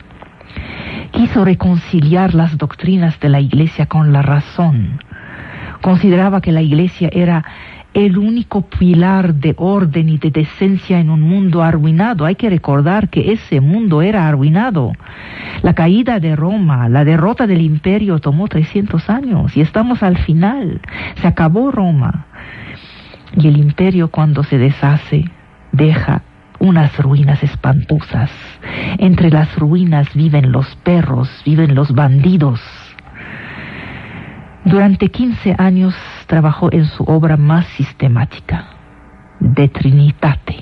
Quiso 1.10 1.44
reconciliar 1.44 2.34
las 2.34 2.56
doctrinas 2.56 3.18
de 3.18 3.28
la 3.28 3.40
iglesia 3.40 3.86
con 3.86 4.12
la 4.12 4.22
razón. 4.22 5.00
Consideraba 5.82 6.40
que 6.40 6.52
la 6.52 6.62
iglesia 6.62 7.08
era 7.12 7.44
el 7.96 8.18
único 8.18 8.60
pilar 8.60 9.36
de 9.36 9.54
orden 9.56 10.10
y 10.10 10.18
de 10.18 10.30
decencia 10.30 11.00
en 11.00 11.08
un 11.08 11.22
mundo 11.22 11.62
arruinado. 11.62 12.26
Hay 12.26 12.34
que 12.34 12.50
recordar 12.50 13.08
que 13.08 13.32
ese 13.32 13.62
mundo 13.62 14.02
era 14.02 14.28
arruinado. 14.28 14.92
La 15.62 15.72
caída 15.72 16.20
de 16.20 16.36
Roma, 16.36 16.90
la 16.90 17.06
derrota 17.06 17.46
del 17.46 17.62
imperio 17.62 18.18
tomó 18.18 18.48
300 18.48 19.08
años 19.08 19.56
y 19.56 19.62
estamos 19.62 20.02
al 20.02 20.18
final. 20.18 20.82
Se 21.22 21.26
acabó 21.26 21.70
Roma. 21.70 22.26
Y 23.34 23.48
el 23.48 23.56
imperio 23.56 24.08
cuando 24.08 24.44
se 24.44 24.58
deshace 24.58 25.24
deja 25.72 26.20
unas 26.58 26.98
ruinas 26.98 27.42
espantosas. 27.42 28.30
Entre 28.98 29.30
las 29.30 29.56
ruinas 29.56 30.12
viven 30.12 30.52
los 30.52 30.76
perros, 30.76 31.30
viven 31.46 31.74
los 31.74 31.94
bandidos. 31.94 32.60
Durante 34.66 35.10
15 35.10 35.54
años 35.58 35.94
trabajó 36.26 36.72
en 36.72 36.86
su 36.86 37.04
obra 37.04 37.36
más 37.36 37.66
sistemática, 37.76 38.66
De 39.38 39.68
Trinitate. 39.68 40.56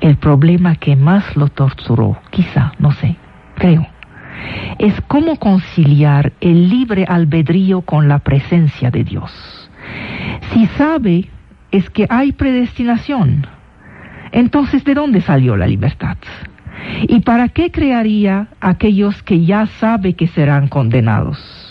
El 0.00 0.16
problema 0.16 0.74
que 0.74 0.96
más 0.96 1.36
lo 1.36 1.46
torturó, 1.50 2.18
quizá, 2.30 2.72
no 2.80 2.90
sé, 2.90 3.14
creo, 3.54 3.86
es 4.80 5.00
cómo 5.02 5.36
conciliar 5.36 6.32
el 6.40 6.68
libre 6.68 7.04
albedrío 7.08 7.82
con 7.82 8.08
la 8.08 8.18
presencia 8.18 8.90
de 8.90 9.04
Dios. 9.04 9.70
Si 10.52 10.66
sabe, 10.66 11.28
es 11.70 11.88
que 11.90 12.08
hay 12.10 12.32
predestinación. 12.32 13.46
Entonces, 14.32 14.82
¿de 14.84 14.94
dónde 14.94 15.20
salió 15.20 15.56
la 15.56 15.68
libertad? 15.68 16.16
¿Y 17.02 17.20
para 17.20 17.50
qué 17.50 17.70
crearía 17.70 18.48
aquellos 18.60 19.22
que 19.22 19.44
ya 19.44 19.66
sabe 19.78 20.14
que 20.14 20.26
serán 20.26 20.66
condenados? 20.66 21.67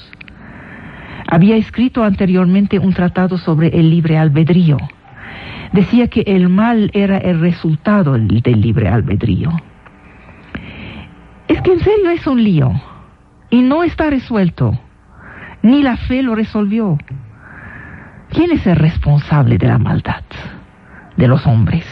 Había 1.27 1.57
escrito 1.57 2.03
anteriormente 2.03 2.79
un 2.79 2.93
tratado 2.93 3.37
sobre 3.37 3.67
el 3.67 3.89
libre 3.89 4.17
albedrío. 4.17 4.77
Decía 5.73 6.07
que 6.07 6.21
el 6.21 6.47
mal 6.47 6.89
era 6.93 7.17
el 7.17 7.41
resultado 7.41 8.13
del 8.13 8.61
libre 8.61 8.87
albedrío. 8.87 9.51
Es 11.47 11.61
que 11.61 11.73
en 11.73 11.79
serio 11.79 12.09
es 12.09 12.25
un 12.27 12.43
lío 12.43 12.71
y 13.49 13.61
no 13.61 13.83
está 13.83 14.09
resuelto. 14.09 14.77
Ni 15.61 15.83
la 15.83 15.97
fe 15.97 16.23
lo 16.23 16.35
resolvió. 16.35 16.97
¿Quién 18.29 18.51
es 18.51 18.65
el 18.65 18.77
responsable 18.77 19.57
de 19.57 19.67
la 19.67 19.77
maldad? 19.77 20.23
De 21.17 21.27
los 21.27 21.45
hombres. 21.45 21.85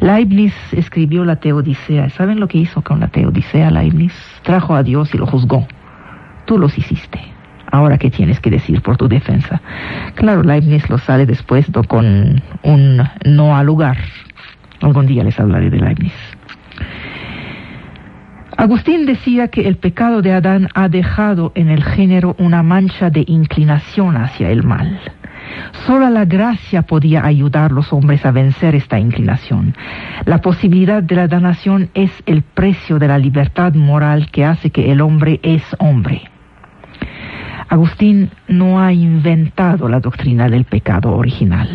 Leibniz 0.00 0.54
escribió 0.72 1.24
la 1.24 1.36
Teodicea. 1.36 2.10
¿Saben 2.10 2.40
lo 2.40 2.48
que 2.48 2.58
hizo 2.58 2.82
con 2.82 2.98
la 3.00 3.08
Teodicea 3.08 3.70
Leibniz? 3.70 4.14
Trajo 4.42 4.74
a 4.74 4.82
Dios 4.82 5.14
y 5.14 5.18
lo 5.18 5.26
juzgó. 5.26 5.66
Tú 6.44 6.58
los 6.58 6.76
hiciste. 6.76 7.31
Ahora, 7.72 7.96
¿qué 7.96 8.10
tienes 8.10 8.38
que 8.38 8.50
decir 8.50 8.82
por 8.82 8.98
tu 8.98 9.08
defensa? 9.08 9.62
Claro, 10.14 10.42
Leibniz 10.42 10.88
lo 10.90 10.98
sale 10.98 11.24
después 11.24 11.66
con 11.88 12.42
un 12.62 13.02
no 13.24 13.56
al 13.56 13.66
lugar. 13.66 13.96
Algún 14.82 15.06
día 15.06 15.24
les 15.24 15.40
hablaré 15.40 15.70
de 15.70 15.80
Leibniz. 15.80 16.12
Agustín 18.58 19.06
decía 19.06 19.48
que 19.48 19.66
el 19.66 19.78
pecado 19.78 20.20
de 20.20 20.32
Adán 20.32 20.68
ha 20.74 20.90
dejado 20.90 21.52
en 21.54 21.70
el 21.70 21.82
género 21.82 22.36
una 22.38 22.62
mancha 22.62 23.08
de 23.08 23.24
inclinación 23.26 24.18
hacia 24.18 24.50
el 24.50 24.62
mal. 24.64 25.00
Sola 25.86 26.10
la 26.10 26.26
gracia 26.26 26.82
podía 26.82 27.24
ayudar 27.24 27.70
a 27.70 27.74
los 27.74 27.90
hombres 27.94 28.26
a 28.26 28.32
vencer 28.32 28.74
esta 28.74 28.98
inclinación. 28.98 29.74
La 30.26 30.42
posibilidad 30.42 31.02
de 31.02 31.16
la 31.16 31.26
danación 31.26 31.88
es 31.94 32.10
el 32.26 32.42
precio 32.42 32.98
de 32.98 33.08
la 33.08 33.18
libertad 33.18 33.72
moral 33.72 34.30
que 34.30 34.44
hace 34.44 34.68
que 34.68 34.92
el 34.92 35.00
hombre 35.00 35.40
es 35.42 35.62
hombre. 35.78 36.31
Agustín 37.68 38.30
no 38.48 38.80
ha 38.80 38.92
inventado 38.92 39.88
la 39.88 40.00
doctrina 40.00 40.48
del 40.48 40.64
pecado 40.64 41.12
original. 41.12 41.68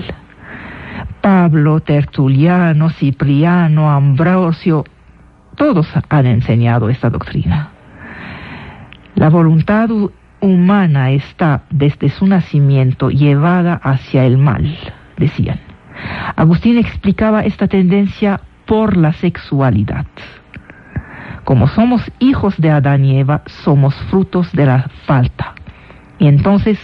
Pablo, 1.21 1.79
Tertuliano, 1.81 2.89
Cipriano, 2.89 3.91
Ambrosio, 3.91 4.85
todos 5.55 5.87
han 6.09 6.25
enseñado 6.25 6.89
esta 6.89 7.09
doctrina. 7.09 7.69
La 9.15 9.29
voluntad 9.29 9.89
humana 10.39 11.11
está 11.11 11.63
desde 11.71 12.09
su 12.09 12.27
nacimiento 12.27 13.09
llevada 13.09 13.73
hacia 13.83 14.25
el 14.25 14.37
mal, 14.37 14.77
decían. 15.17 15.59
Agustín 16.35 16.77
explicaba 16.77 17.41
esta 17.41 17.67
tendencia 17.67 18.39
por 18.65 18.95
la 18.95 19.13
sexualidad. 19.13 20.05
Como 21.43 21.67
somos 21.67 22.11
hijos 22.19 22.55
de 22.57 22.69
Adán 22.69 23.05
y 23.05 23.19
Eva, 23.19 23.41
somos 23.47 23.95
frutos 24.11 24.51
de 24.51 24.65
la 24.65 24.89
falta. 25.05 25.55
Y 26.19 26.27
entonces 26.27 26.79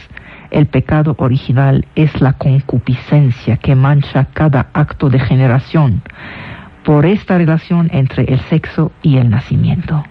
el 0.52 0.68
pecado 0.68 1.16
original 1.18 1.86
es 1.96 2.22
la 2.22 2.34
concupiscencia 2.34 3.58
que 3.58 3.76
mancha 3.76 4.26
cada 4.34 4.68
acto 4.74 5.10
de 5.10 5.20
generación 5.20 6.02
por 6.84 7.06
esta 7.06 7.38
relación 7.38 7.90
entre 7.92 8.26
el 8.26 8.40
sexo 8.42 8.92
y 9.02 9.18
el 9.18 9.30
nacimiento 9.30 10.04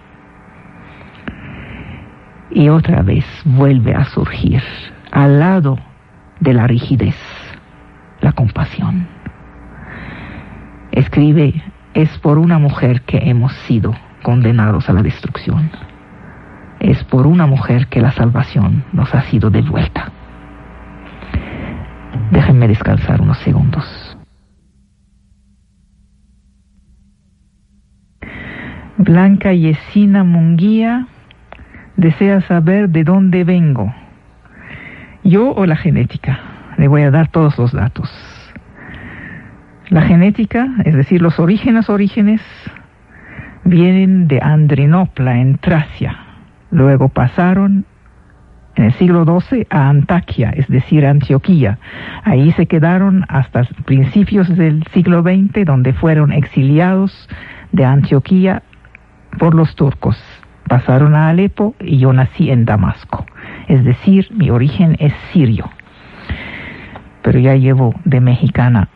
y 2.53 2.69
otra 2.69 3.01
vez 3.01 3.25
vuelve 3.45 3.95
a 3.95 4.05
surgir 4.05 4.61
al 5.11 5.39
lado 5.39 5.77
de 6.39 6.53
la 6.53 6.67
rigidez, 6.67 7.15
la 8.21 8.31
compasión. 8.33 9.07
Escribe, 10.91 11.63
es 11.93 12.09
por 12.19 12.37
una 12.37 12.59
mujer 12.59 13.01
que 13.01 13.17
hemos 13.29 13.53
sido 13.67 13.95
condenados 14.21 14.89
a 14.89 14.93
la 14.93 15.01
destrucción. 15.01 15.71
Es 16.83 17.01
por 17.05 17.27
una 17.27 17.47
mujer 17.47 17.87
que 17.87 18.01
la 18.01 18.11
salvación 18.11 18.83
nos 18.91 19.15
ha 19.15 19.21
sido 19.21 19.49
devuelta. 19.49 20.11
Déjenme 22.29 22.67
descansar 22.67 23.21
unos 23.21 23.37
segundos. 23.39 24.17
Blanca 28.97 29.53
Yesina 29.53 30.25
Munguía 30.25 31.07
desea 31.95 32.41
saber 32.41 32.89
de 32.89 33.05
dónde 33.05 33.45
vengo, 33.45 33.93
yo 35.23 35.53
o 35.53 35.65
la 35.65 35.77
genética. 35.77 36.39
Le 36.77 36.89
voy 36.89 37.03
a 37.03 37.11
dar 37.11 37.29
todos 37.29 37.57
los 37.57 37.71
datos. 37.71 38.11
La 39.89 40.01
genética, 40.01 40.67
es 40.83 40.95
decir, 40.95 41.21
los 41.21 41.39
orígenes 41.39 41.89
orígenes, 41.89 42.41
vienen 43.63 44.27
de 44.27 44.41
Andrinopla 44.41 45.39
en 45.39 45.57
Tracia. 45.59 46.22
Luego 46.73 47.07
pasaron 47.07 47.85
en 48.75 48.85
el 48.85 48.93
siglo 48.93 49.23
XII 49.23 49.67
a 49.69 49.87
Antaquia, 49.87 50.49
es 50.49 50.67
decir, 50.67 51.05
Antioquía. 51.05 51.79
Ahí 52.23 52.51
se 52.51 52.65
quedaron 52.65 53.23
hasta 53.29 53.63
principios 53.85 54.49
del 54.55 54.83
siglo 54.91 55.21
XX, 55.21 55.65
donde 55.65 55.93
fueron 55.93 56.33
exiliados 56.33 57.29
de 57.71 57.85
Antioquía 57.85 58.63
por 59.39 59.55
los 59.55 59.75
turcos 59.75 60.21
pasaron 60.67 61.15
a 61.15 61.29
Alepo 61.29 61.75
y 61.79 61.99
yo 61.99 62.13
nací 62.13 62.49
en 62.49 62.65
Damasco. 62.65 63.25
Es 63.67 63.83
decir, 63.83 64.27
mi 64.31 64.49
origen 64.49 64.95
es 64.99 65.13
sirio. 65.31 65.69
Pero 67.21 67.39
ya 67.39 67.55
llevo 67.55 67.93
de 68.05 68.19
mexicana 68.19 68.89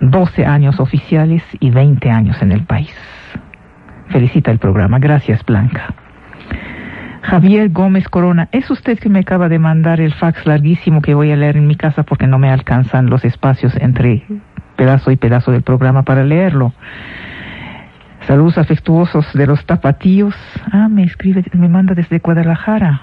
12 0.00 0.46
años 0.46 0.80
oficiales 0.80 1.42
y 1.60 1.70
20 1.70 2.10
años 2.10 2.40
en 2.42 2.52
el 2.52 2.64
país. 2.64 2.94
Felicita 4.08 4.50
el 4.50 4.58
programa. 4.58 4.98
Gracias, 4.98 5.44
Blanca. 5.44 5.94
Javier 7.22 7.70
Gómez 7.70 8.08
Corona, 8.08 8.48
¿es 8.50 8.68
usted 8.70 8.98
que 8.98 9.08
me 9.08 9.20
acaba 9.20 9.48
de 9.48 9.60
mandar 9.60 10.00
el 10.00 10.12
fax 10.12 10.44
larguísimo 10.44 11.00
que 11.00 11.14
voy 11.14 11.30
a 11.30 11.36
leer 11.36 11.56
en 11.56 11.68
mi 11.68 11.76
casa 11.76 12.02
porque 12.02 12.26
no 12.26 12.38
me 12.38 12.50
alcanzan 12.50 13.08
los 13.08 13.24
espacios 13.24 13.74
entre 13.76 14.24
pedazo 14.76 15.12
y 15.12 15.16
pedazo 15.16 15.52
del 15.52 15.62
programa 15.62 16.02
para 16.02 16.24
leerlo? 16.24 16.74
Saludos 18.26 18.58
afectuosos 18.58 19.32
de 19.34 19.46
los 19.46 19.64
tapatíos. 19.66 20.34
Ah, 20.72 20.88
me 20.88 21.04
escribe, 21.04 21.44
me 21.52 21.68
manda 21.68 21.94
desde 21.94 22.18
Guadalajara. 22.18 23.02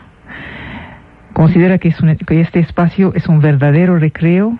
Considera 1.34 1.78
que, 1.78 1.94
que 2.28 2.42
este 2.42 2.60
espacio 2.60 3.14
es 3.16 3.28
un 3.28 3.40
verdadero 3.40 3.98
recreo, 3.98 4.60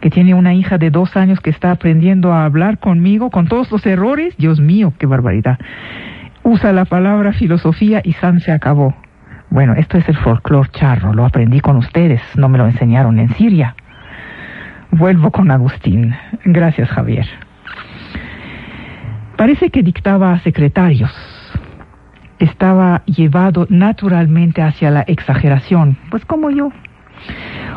que 0.00 0.10
tiene 0.10 0.34
una 0.34 0.54
hija 0.54 0.78
de 0.78 0.90
dos 0.90 1.16
años 1.16 1.40
que 1.40 1.50
está 1.50 1.70
aprendiendo 1.70 2.32
a 2.32 2.46
hablar 2.46 2.78
conmigo 2.78 3.30
con 3.30 3.48
todos 3.48 3.70
los 3.70 3.84
errores. 3.86 4.34
Dios 4.38 4.60
mío, 4.60 4.94
qué 4.98 5.06
barbaridad. 5.06 5.58
Usa 6.48 6.72
la 6.72 6.86
palabra 6.86 7.34
filosofía 7.34 8.00
y 8.02 8.14
San 8.14 8.40
se 8.40 8.52
acabó. 8.52 8.94
Bueno, 9.50 9.74
esto 9.74 9.98
es 9.98 10.08
el 10.08 10.16
folclore 10.16 10.70
charro, 10.72 11.12
lo 11.12 11.26
aprendí 11.26 11.60
con 11.60 11.76
ustedes, 11.76 12.22
no 12.36 12.48
me 12.48 12.56
lo 12.56 12.64
enseñaron 12.64 13.18
en 13.18 13.28
Siria. 13.34 13.76
Vuelvo 14.90 15.30
con 15.30 15.50
Agustín. 15.50 16.16
Gracias, 16.46 16.88
Javier. 16.88 17.26
Parece 19.36 19.68
que 19.68 19.82
dictaba 19.82 20.32
a 20.32 20.38
secretarios. 20.38 21.12
Estaba 22.38 23.02
llevado 23.04 23.66
naturalmente 23.68 24.62
hacia 24.62 24.90
la 24.90 25.02
exageración, 25.02 25.98
pues 26.10 26.24
como 26.24 26.48
yo. 26.48 26.72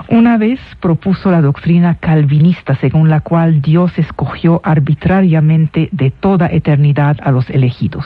Una 0.10 0.38
vez 0.38 0.60
propuso 0.80 1.32
la 1.32 1.42
doctrina 1.42 1.96
calvinista 1.96 2.76
según 2.76 3.10
la 3.10 3.22
cual 3.22 3.62
Dios 3.62 3.98
escogió 3.98 4.62
arbitrariamente 4.64 5.90
de 5.92 6.12
toda 6.12 6.48
eternidad 6.48 7.18
a 7.24 7.32
los 7.32 7.50
elegidos. 7.50 8.06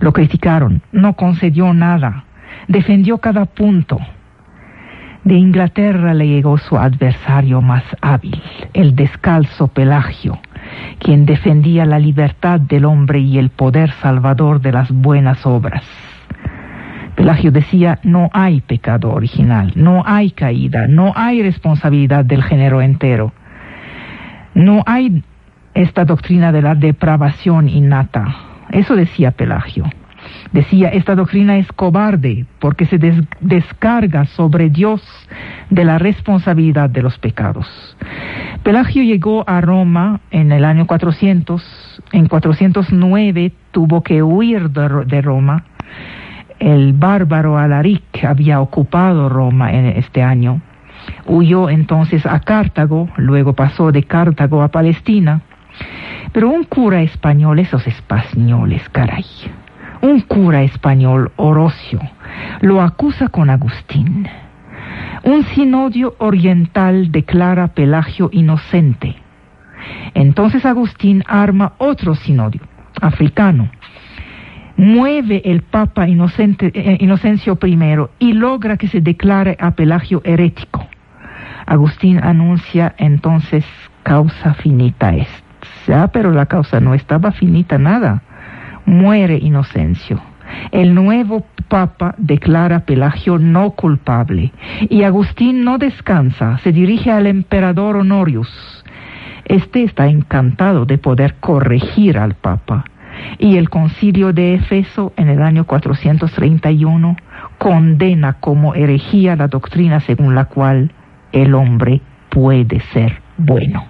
Lo 0.00 0.12
criticaron, 0.12 0.82
no 0.92 1.14
concedió 1.14 1.72
nada, 1.74 2.24
defendió 2.68 3.18
cada 3.18 3.44
punto. 3.44 3.98
De 5.24 5.34
Inglaterra 5.34 6.14
le 6.14 6.28
llegó 6.28 6.56
su 6.56 6.78
adversario 6.78 7.60
más 7.60 7.84
hábil, 8.00 8.40
el 8.72 8.96
descalzo 8.96 9.68
Pelagio, 9.68 10.38
quien 10.98 11.26
defendía 11.26 11.84
la 11.84 11.98
libertad 11.98 12.58
del 12.60 12.86
hombre 12.86 13.18
y 13.20 13.38
el 13.38 13.50
poder 13.50 13.90
salvador 14.00 14.60
de 14.60 14.72
las 14.72 14.90
buenas 14.90 15.44
obras. 15.44 15.84
Pelagio 17.14 17.50
decía, 17.50 17.98
no 18.02 18.30
hay 18.32 18.60
pecado 18.60 19.12
original, 19.12 19.72
no 19.74 20.02
hay 20.06 20.30
caída, 20.30 20.86
no 20.86 21.12
hay 21.14 21.42
responsabilidad 21.42 22.24
del 22.24 22.42
género 22.42 22.80
entero, 22.80 23.32
no 24.54 24.82
hay 24.86 25.22
esta 25.74 26.04
doctrina 26.04 26.52
de 26.52 26.62
la 26.62 26.74
depravación 26.74 27.68
innata. 27.68 28.34
Eso 28.70 28.96
decía 28.96 29.30
Pelagio. 29.32 29.84
Decía, 30.52 30.88
esta 30.88 31.14
doctrina 31.14 31.56
es 31.56 31.70
cobarde 31.72 32.44
porque 32.58 32.84
se 32.86 32.98
descarga 33.40 34.26
sobre 34.26 34.68
Dios 34.68 35.02
de 35.70 35.84
la 35.84 35.98
responsabilidad 35.98 36.90
de 36.90 37.02
los 37.02 37.18
pecados. 37.18 37.96
Pelagio 38.62 39.02
llegó 39.02 39.48
a 39.48 39.60
Roma 39.60 40.20
en 40.30 40.52
el 40.52 40.64
año 40.64 40.86
400, 40.86 42.02
en 42.12 42.26
409 42.26 43.52
tuvo 43.70 44.02
que 44.02 44.22
huir 44.22 44.70
de, 44.70 45.22
Roma. 45.22 45.64
El 46.60 46.92
bárbaro 46.92 47.56
Alaric 47.56 48.22
había 48.22 48.60
ocupado 48.60 49.30
Roma 49.30 49.72
en 49.72 49.86
este 49.86 50.22
año. 50.22 50.60
Huyó 51.26 51.70
entonces 51.70 52.26
a 52.26 52.38
Cartago, 52.40 53.08
luego 53.16 53.54
pasó 53.54 53.90
de 53.92 54.02
Cartago 54.02 54.62
a 54.62 54.68
Palestina. 54.68 55.40
Pero 56.32 56.50
un 56.50 56.64
cura 56.64 57.00
español, 57.00 57.58
esos 57.60 57.86
españoles, 57.86 58.86
caray, 58.90 59.24
un 60.02 60.20
cura 60.20 60.62
español, 60.62 61.32
Orocio, 61.36 61.98
lo 62.60 62.82
acusa 62.82 63.28
con 63.28 63.48
Agustín. 63.48 64.28
Un 65.24 65.44
sinodio 65.44 66.14
oriental 66.18 67.10
declara 67.10 67.68
Pelagio 67.68 68.28
inocente. 68.32 69.16
Entonces 70.12 70.66
Agustín 70.66 71.24
arma 71.26 71.72
otro 71.78 72.14
sinodio, 72.14 72.60
africano. 73.00 73.70
Mueve 74.80 75.42
el 75.44 75.60
Papa 75.60 76.06
eh, 76.08 76.96
Inocencio 77.00 77.58
I 77.62 77.78
y 78.18 78.32
logra 78.32 78.78
que 78.78 78.88
se 78.88 79.02
declare 79.02 79.58
a 79.60 79.72
Pelagio 79.72 80.22
herético. 80.24 80.88
Agustín 81.66 82.18
anuncia 82.24 82.94
entonces 82.96 83.66
causa 84.02 84.54
finita 84.54 85.14
est. 85.14 85.44
Ya, 85.86 86.08
pero 86.08 86.30
la 86.30 86.46
causa 86.46 86.80
no 86.80 86.94
estaba 86.94 87.30
finita 87.30 87.76
nada 87.76 88.22
muere 88.86 89.36
Inocencio. 89.36 90.18
El 90.72 90.94
nuevo 90.94 91.44
papa 91.68 92.14
declara 92.16 92.86
Pelagio 92.86 93.36
no 93.36 93.72
culpable 93.72 94.50
y 94.88 95.02
Agustín 95.02 95.62
no 95.62 95.76
descansa, 95.76 96.56
se 96.56 96.72
dirige 96.72 97.10
al 97.10 97.26
emperador 97.26 97.96
Honorius. 97.96 98.82
Este 99.44 99.82
está 99.82 100.06
encantado 100.06 100.86
de 100.86 100.96
poder 100.96 101.34
corregir 101.38 102.16
al 102.16 102.34
papa 102.34 102.86
y 103.38 103.56
el 103.56 103.70
concilio 103.70 104.32
de 104.32 104.54
Efeso 104.54 105.12
en 105.16 105.28
el 105.28 105.42
año 105.42 105.64
431 105.64 107.16
condena 107.58 108.34
como 108.34 108.74
herejía 108.74 109.36
la 109.36 109.48
doctrina 109.48 110.00
según 110.00 110.34
la 110.34 110.46
cual 110.46 110.92
el 111.32 111.54
hombre 111.54 112.00
puede 112.28 112.80
ser 112.92 113.20
bueno. 113.36 113.84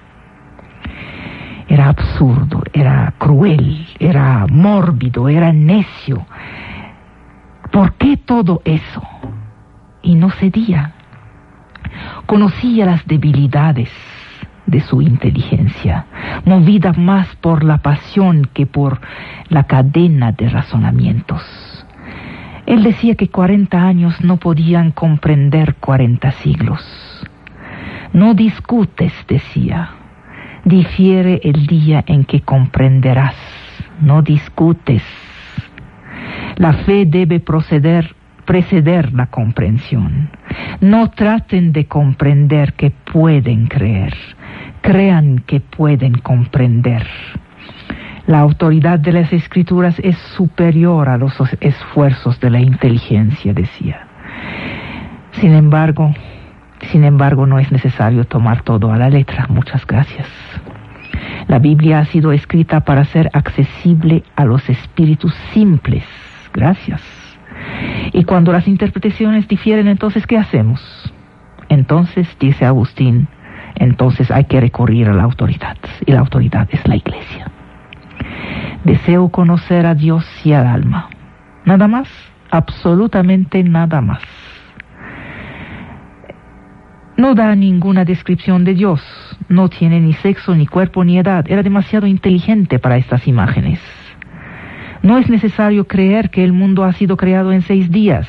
Era 1.68 1.88
absurdo, 1.88 2.62
era 2.72 3.14
cruel, 3.18 3.86
era 3.98 4.46
mórbido, 4.50 5.28
era 5.28 5.52
necio. 5.52 6.26
¿Por 7.70 7.92
qué 7.94 8.16
todo 8.16 8.60
eso? 8.64 9.02
Y 10.02 10.16
no 10.16 10.30
cedía. 10.30 10.92
Conocía 12.26 12.86
las 12.86 13.06
debilidades 13.06 13.90
de 14.66 14.80
su 14.80 15.02
inteligencia, 15.02 16.06
movida 16.44 16.92
más 16.92 17.34
por 17.36 17.64
la 17.64 17.78
pasión 17.78 18.48
que 18.52 18.66
por 18.66 19.00
la 19.48 19.64
cadena 19.64 20.32
de 20.32 20.48
razonamientos. 20.48 21.42
Él 22.66 22.84
decía 22.84 23.16
que 23.16 23.28
cuarenta 23.28 23.82
años 23.82 24.20
no 24.22 24.36
podían 24.36 24.92
comprender 24.92 25.74
cuarenta 25.76 26.30
siglos. 26.30 26.84
No 28.12 28.34
discutes, 28.34 29.12
decía. 29.26 29.90
Difiere 30.64 31.40
el 31.42 31.66
día 31.66 32.04
en 32.06 32.24
que 32.24 32.42
comprenderás. 32.42 33.34
No 34.00 34.22
discutes. 34.22 35.02
La 36.56 36.72
fe 36.72 37.06
debe 37.06 37.40
proceder, 37.40 38.14
preceder 38.44 39.12
la 39.12 39.26
comprensión. 39.26 40.30
No 40.80 41.10
traten 41.10 41.72
de 41.72 41.86
comprender 41.86 42.74
que 42.74 42.90
pueden 42.90 43.66
creer. 43.66 44.14
Crean 44.80 45.40
que 45.46 45.60
pueden 45.60 46.14
comprender. 46.14 47.06
La 48.26 48.38
autoridad 48.38 48.98
de 48.98 49.12
las 49.12 49.32
escrituras 49.32 49.98
es 49.98 50.16
superior 50.36 51.08
a 51.08 51.16
los 51.16 51.34
esfuerzos 51.60 52.38
de 52.40 52.50
la 52.50 52.60
inteligencia, 52.60 53.52
decía. 53.52 54.06
Sin 55.32 55.52
embargo, 55.52 56.14
sin 56.92 57.04
embargo, 57.04 57.46
no 57.46 57.58
es 57.58 57.70
necesario 57.70 58.24
tomar 58.24 58.62
todo 58.62 58.92
a 58.92 58.96
la 58.96 59.10
letra. 59.10 59.46
Muchas 59.48 59.86
gracias. 59.86 60.28
La 61.46 61.58
Biblia 61.58 62.00
ha 62.00 62.04
sido 62.06 62.32
escrita 62.32 62.80
para 62.80 63.04
ser 63.04 63.30
accesible 63.32 64.22
a 64.36 64.44
los 64.44 64.68
espíritus 64.68 65.34
simples. 65.52 66.04
Gracias. 66.52 67.19
Y 68.12 68.24
cuando 68.24 68.52
las 68.52 68.66
interpretaciones 68.66 69.46
difieren, 69.48 69.88
entonces, 69.88 70.26
¿qué 70.26 70.36
hacemos? 70.36 70.80
Entonces, 71.68 72.28
dice 72.40 72.66
Agustín, 72.66 73.28
entonces 73.76 74.30
hay 74.30 74.44
que 74.44 74.60
recurrir 74.60 75.08
a 75.08 75.14
la 75.14 75.22
autoridad. 75.22 75.76
Y 76.04 76.12
la 76.12 76.20
autoridad 76.20 76.68
es 76.72 76.86
la 76.86 76.96
iglesia. 76.96 77.50
Deseo 78.84 79.28
conocer 79.28 79.86
a 79.86 79.94
Dios 79.94 80.26
y 80.44 80.52
al 80.52 80.66
alma. 80.66 81.08
Nada 81.64 81.86
más, 81.86 82.08
absolutamente 82.50 83.62
nada 83.62 84.00
más. 84.00 84.22
No 87.16 87.34
da 87.34 87.54
ninguna 87.54 88.04
descripción 88.04 88.64
de 88.64 88.74
Dios. 88.74 89.02
No 89.48 89.68
tiene 89.68 90.00
ni 90.00 90.14
sexo, 90.14 90.54
ni 90.54 90.66
cuerpo, 90.66 91.04
ni 91.04 91.18
edad. 91.18 91.44
Era 91.48 91.62
demasiado 91.62 92.06
inteligente 92.06 92.78
para 92.78 92.96
estas 92.96 93.28
imágenes. 93.28 93.78
No 95.02 95.18
es 95.18 95.28
necesario 95.30 95.86
creer 95.86 96.30
que 96.30 96.44
el 96.44 96.52
mundo 96.52 96.84
ha 96.84 96.92
sido 96.92 97.16
creado 97.16 97.52
en 97.52 97.62
seis 97.62 97.90
días. 97.90 98.28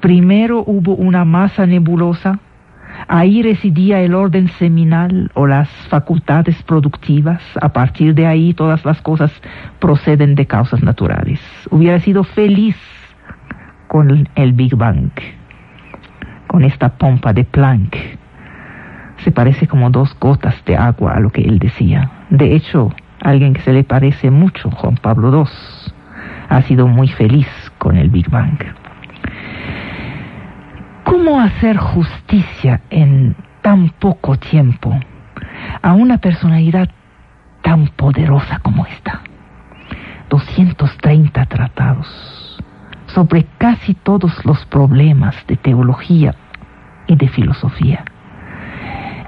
Primero 0.00 0.64
hubo 0.66 0.94
una 0.94 1.24
masa 1.24 1.66
nebulosa, 1.66 2.40
Ahí 3.08 3.42
residía 3.42 4.00
el 4.00 4.14
orden 4.14 4.48
seminal 4.48 5.30
o 5.34 5.46
las 5.46 5.68
facultades 5.88 6.62
productivas. 6.62 7.42
A 7.60 7.72
partir 7.72 8.14
de 8.14 8.26
ahí 8.26 8.54
todas 8.54 8.84
las 8.84 9.00
cosas 9.02 9.32
proceden 9.78 10.34
de 10.34 10.46
causas 10.46 10.82
naturales. 10.82 11.40
Hubiera 11.70 11.98
sido 12.00 12.24
feliz 12.24 12.76
con 13.88 14.28
el 14.34 14.52
Big 14.52 14.74
Bang, 14.76 15.10
con 16.46 16.64
esta 16.64 16.90
pompa 16.96 17.32
de 17.32 17.44
Planck. 17.44 17.96
Se 19.18 19.30
parece 19.30 19.66
como 19.66 19.90
dos 19.90 20.16
gotas 20.18 20.64
de 20.64 20.76
agua 20.76 21.14
a 21.14 21.20
lo 21.20 21.30
que 21.30 21.42
él 21.42 21.58
decía. 21.58 22.10
De 22.30 22.54
hecho, 22.54 22.92
alguien 23.22 23.54
que 23.54 23.62
se 23.62 23.72
le 23.72 23.84
parece 23.84 24.30
mucho, 24.30 24.70
Juan 24.70 24.96
Pablo 24.96 25.30
II, 25.30 25.92
ha 26.48 26.62
sido 26.62 26.86
muy 26.86 27.08
feliz 27.08 27.48
con 27.78 27.96
el 27.96 28.10
Big 28.10 28.28
Bang. 28.28 28.58
¿Cómo 31.04 31.40
hacer 31.40 31.76
justicia 31.76 32.80
en 32.90 33.36
tan 33.62 33.90
poco 33.90 34.36
tiempo 34.36 34.98
a 35.82 35.92
una 35.92 36.18
personalidad 36.18 36.88
tan 37.62 37.88
poderosa 37.88 38.58
como 38.58 38.86
esta? 38.86 39.20
230 40.28 41.46
tratados 41.46 42.58
sobre 43.06 43.44
casi 43.58 43.94
todos 43.94 44.44
los 44.44 44.64
problemas 44.66 45.36
de 45.46 45.56
teología 45.56 46.34
y 47.06 47.16
de 47.16 47.28
filosofía, 47.28 48.04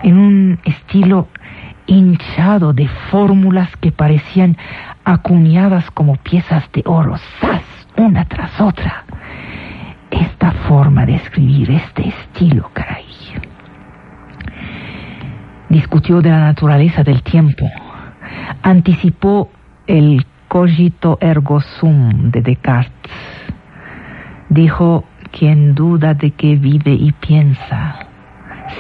en 0.03 0.19
un 0.19 0.59
estilo 0.65 1.29
hinchado 1.87 2.73
de 2.73 2.89
fórmulas 3.11 3.75
que 3.77 3.93
parecían 3.93 4.57
acuñadas 5.05 5.91
como 5.91 6.17
piezas 6.17 6.65
de 6.73 6.83
oro, 6.87 7.17
¡zas! 7.41 7.63
una 7.97 8.25
tras 8.25 8.61
otra 8.61 9.05
esta 10.11 10.53
forma 10.69 11.07
de 11.07 11.15
escribir, 11.15 11.71
este 11.71 12.09
estilo, 12.09 12.71
caray. 12.73 13.05
Discutió 15.69 16.21
de 16.23 16.31
la 16.31 16.41
naturaleza 16.41 17.03
del 17.03 17.23
tiempo, 17.23 17.69
anticipó 18.63 19.51
el 19.87 20.25
cogito 20.49 21.19
ergo 21.21 21.61
sum 21.61 22.31
de 22.31 22.43
Descartes. 22.43 23.13
Dijo, 24.51 25.05
quien 25.33 25.75
duda 25.75 26.15
de 26.15 26.31
que 26.31 26.55
vive 26.57 26.93
y 26.93 27.13
piensa, 27.13 28.07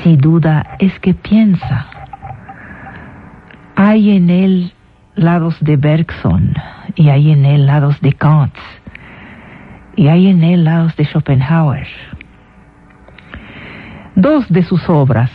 si 0.02 0.16
duda 0.16 0.76
es 0.78 0.98
que 1.00 1.14
piensa. 1.14 1.93
Hay 3.76 4.16
en 4.16 4.30
él 4.30 4.72
lados 5.16 5.56
de 5.60 5.76
Bergson 5.76 6.54
y 6.94 7.08
hay 7.08 7.32
en 7.32 7.44
él 7.44 7.66
lados 7.66 8.00
de 8.00 8.12
Kant 8.12 8.54
y 9.96 10.08
hay 10.08 10.28
en 10.28 10.44
él 10.44 10.64
lados 10.64 10.94
de 10.96 11.04
Schopenhauer. 11.04 11.86
Dos 14.14 14.48
de 14.48 14.62
sus 14.62 14.88
obras 14.88 15.30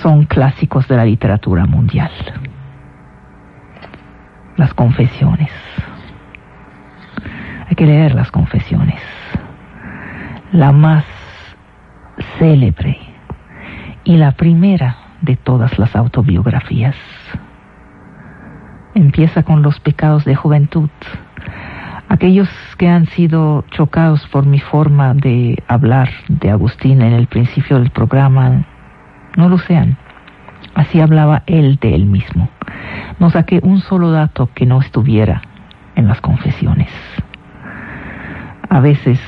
son 0.00 0.24
clásicos 0.24 0.88
de 0.88 0.96
la 0.96 1.04
literatura 1.04 1.66
mundial. 1.66 2.10
Las 4.56 4.72
confesiones. 4.72 5.50
Hay 7.68 7.74
que 7.76 7.86
leer 7.86 8.14
las 8.14 8.30
confesiones. 8.30 9.00
La 10.52 10.72
más 10.72 11.04
célebre 12.38 12.98
y 14.04 14.16
la 14.16 14.32
primera 14.32 14.96
de 15.20 15.36
todas 15.36 15.78
las 15.78 15.94
autobiografías. 15.96 16.96
Empieza 18.94 19.42
con 19.42 19.62
los 19.62 19.80
pecados 19.80 20.24
de 20.24 20.34
juventud 20.34 20.88
Aquellos 22.08 22.48
que 22.78 22.88
han 22.88 23.06
sido 23.06 23.64
chocados 23.70 24.26
por 24.28 24.46
mi 24.46 24.60
forma 24.60 25.14
de 25.14 25.60
hablar 25.66 26.10
de 26.28 26.50
Agustín 26.50 27.02
en 27.02 27.12
el 27.12 27.26
principio 27.26 27.78
del 27.78 27.90
programa, 27.90 28.64
no 29.36 29.48
lo 29.48 29.58
sean. 29.58 29.96
Así 30.74 31.00
hablaba 31.00 31.42
él 31.46 31.78
de 31.80 31.94
él 31.94 32.06
mismo. 32.06 32.48
No 33.18 33.30
saqué 33.30 33.58
un 33.62 33.80
solo 33.80 34.12
dato 34.12 34.48
que 34.54 34.66
no 34.66 34.80
estuviera 34.80 35.42
en 35.96 36.06
las 36.06 36.20
confesiones. 36.20 36.90
A 38.68 38.80
veces 38.80 39.18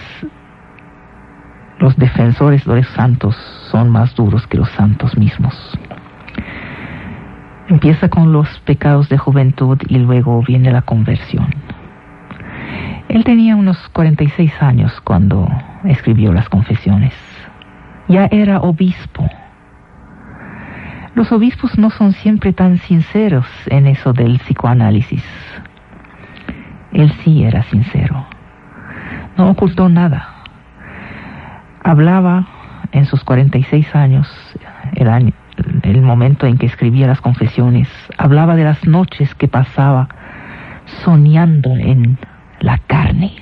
los 1.78 1.96
defensores 1.96 2.64
de 2.64 2.76
los 2.76 2.88
santos 2.90 3.34
son 3.70 3.90
más 3.90 4.14
duros 4.14 4.46
que 4.46 4.58
los 4.58 4.70
santos 4.70 5.16
mismos. 5.16 5.76
Empieza 7.68 8.08
con 8.08 8.32
los 8.32 8.60
pecados 8.60 9.08
de 9.08 9.18
juventud 9.18 9.78
y 9.88 9.98
luego 9.98 10.42
viene 10.42 10.70
la 10.70 10.82
conversión. 10.82 11.48
Él 13.08 13.24
tenía 13.24 13.56
unos 13.56 13.88
46 13.90 14.62
años 14.62 15.00
cuando 15.00 15.48
escribió 15.84 16.32
las 16.32 16.48
confesiones. 16.48 17.14
Ya 18.08 18.26
era 18.26 18.60
obispo. 18.60 19.28
Los 21.14 21.32
obispos 21.32 21.78
no 21.78 21.90
son 21.90 22.12
siempre 22.12 22.52
tan 22.52 22.78
sinceros 22.78 23.46
en 23.66 23.86
eso 23.86 24.12
del 24.12 24.38
psicoanálisis. 24.38 25.24
Él 26.92 27.10
sí 27.24 27.42
era 27.42 27.62
sincero. 27.64 28.26
No 29.36 29.50
ocultó 29.50 29.88
nada. 29.88 30.28
Hablaba 31.82 32.46
en 32.92 33.06
sus 33.06 33.24
46 33.24 33.94
años, 33.94 34.28
el, 34.94 35.08
año, 35.08 35.32
el 35.82 36.02
momento 36.02 36.46
en 36.46 36.58
que 36.58 36.66
escribía 36.66 37.06
las 37.06 37.20
confesiones, 37.20 37.88
hablaba 38.18 38.56
de 38.56 38.64
las 38.64 38.86
noches 38.86 39.34
que 39.34 39.48
pasaba 39.48 40.08
soñando 41.04 41.70
en 41.76 42.18
la 42.60 42.78
carne, 42.78 43.32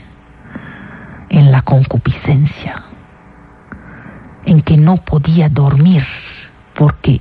en 1.29 1.51
la 1.53 1.63
concupiscencia, 1.63 2.83
en 4.47 4.63
que 4.63 4.77
no 4.77 4.99
podía 4.99 5.49
dormir 5.49 6.05
porque 6.75 7.21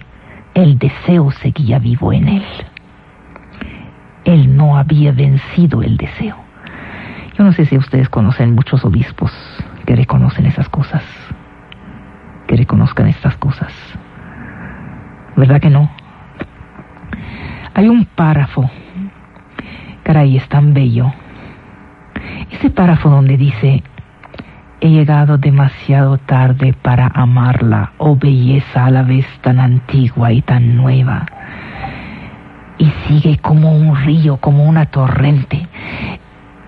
el 0.54 0.78
deseo 0.78 1.32
seguía 1.32 1.80
vivo 1.80 2.14
en 2.14 2.28
él. 2.28 2.46
Él 4.26 4.56
no 4.56 4.78
había 4.78 5.12
vencido 5.12 5.84
el 5.84 5.98
deseo. 5.98 6.38
Yo 7.38 7.44
no 7.44 7.52
sé 7.52 7.66
si 7.66 7.78
ustedes 7.78 8.10
conocen 8.10 8.54
muchos 8.54 8.86
obispos 8.86 9.32
que 9.86 9.96
reconocen 9.96 10.46
esas 10.46 10.70
cosas, 10.70 11.04
que 12.48 12.56
reconozcan 12.56 13.08
estas 13.08 13.36
cosas. 13.38 13.74
¿Verdad 15.36 15.60
que 15.60 15.70
no? 15.70 15.90
Hay 17.74 17.88
un 17.88 18.06
párrafo, 18.06 18.70
caray, 20.04 20.38
es 20.38 20.48
tan 20.48 20.74
bello. 20.74 21.12
Ese 22.52 22.70
párrafo 22.70 23.10
donde 23.10 23.36
dice, 23.36 23.84
he 24.80 24.90
llegado 24.90 25.40
demasiado 25.40 26.20
tarde 26.20 26.74
para 26.74 27.08
amarla, 27.08 27.94
oh 27.98 28.16
belleza 28.16 28.86
a 28.86 28.92
la 28.92 29.02
vez 29.02 29.26
tan 29.42 29.60
antigua 29.60 30.32
y 30.32 30.42
tan 30.42 30.76
nueva. 30.76 31.26
Y 32.78 32.86
sigue 33.08 33.40
como 33.40 33.76
un 33.76 33.96
río, 33.96 34.38
como 34.38 34.66
una 34.66 34.86
torrente 34.86 35.68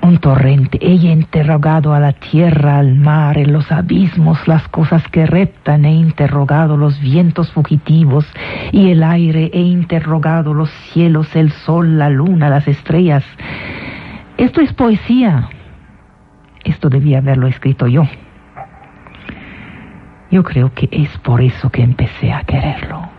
un 0.06 0.20
torrente. 0.20 0.78
Ella 0.82 1.12
interrogado 1.12 1.94
a 1.94 2.00
la 2.00 2.14
tierra, 2.14 2.78
al 2.78 2.96
mar, 2.96 3.38
en 3.38 3.52
los 3.52 3.72
abismos, 3.72 4.48
las 4.48 4.68
cosas 4.68 5.08
que 5.10 5.26
reptan, 5.26 5.86
he 5.86 5.94
interrogado 5.94 6.78
los 6.78 7.00
vientos 7.00 7.52
fugitivos 7.52 8.26
y 8.72 8.92
el 8.92 9.04
aire, 9.04 9.50
he 9.54 9.62
interrogado 9.62 10.54
los 10.54 10.70
cielos, 10.94 11.36
el 11.36 11.52
sol, 11.52 11.98
la 11.98 12.10
luna, 12.10 12.50
las 12.50 12.68
estrellas. 12.68 13.24
Esto 14.38 14.62
es 14.62 14.74
poesía. 14.74 15.50
Esto 16.64 16.90
debía 16.90 17.20
haberlo 17.20 17.48
escrito 17.48 17.88
yo. 17.88 18.04
Yo 20.32 20.44
creo 20.44 20.74
que 20.74 20.90
es 20.92 21.10
por 21.20 21.42
eso 21.42 21.70
que 21.70 21.84
empecé 21.84 22.32
a 22.32 22.44
quererlo. 22.44 23.10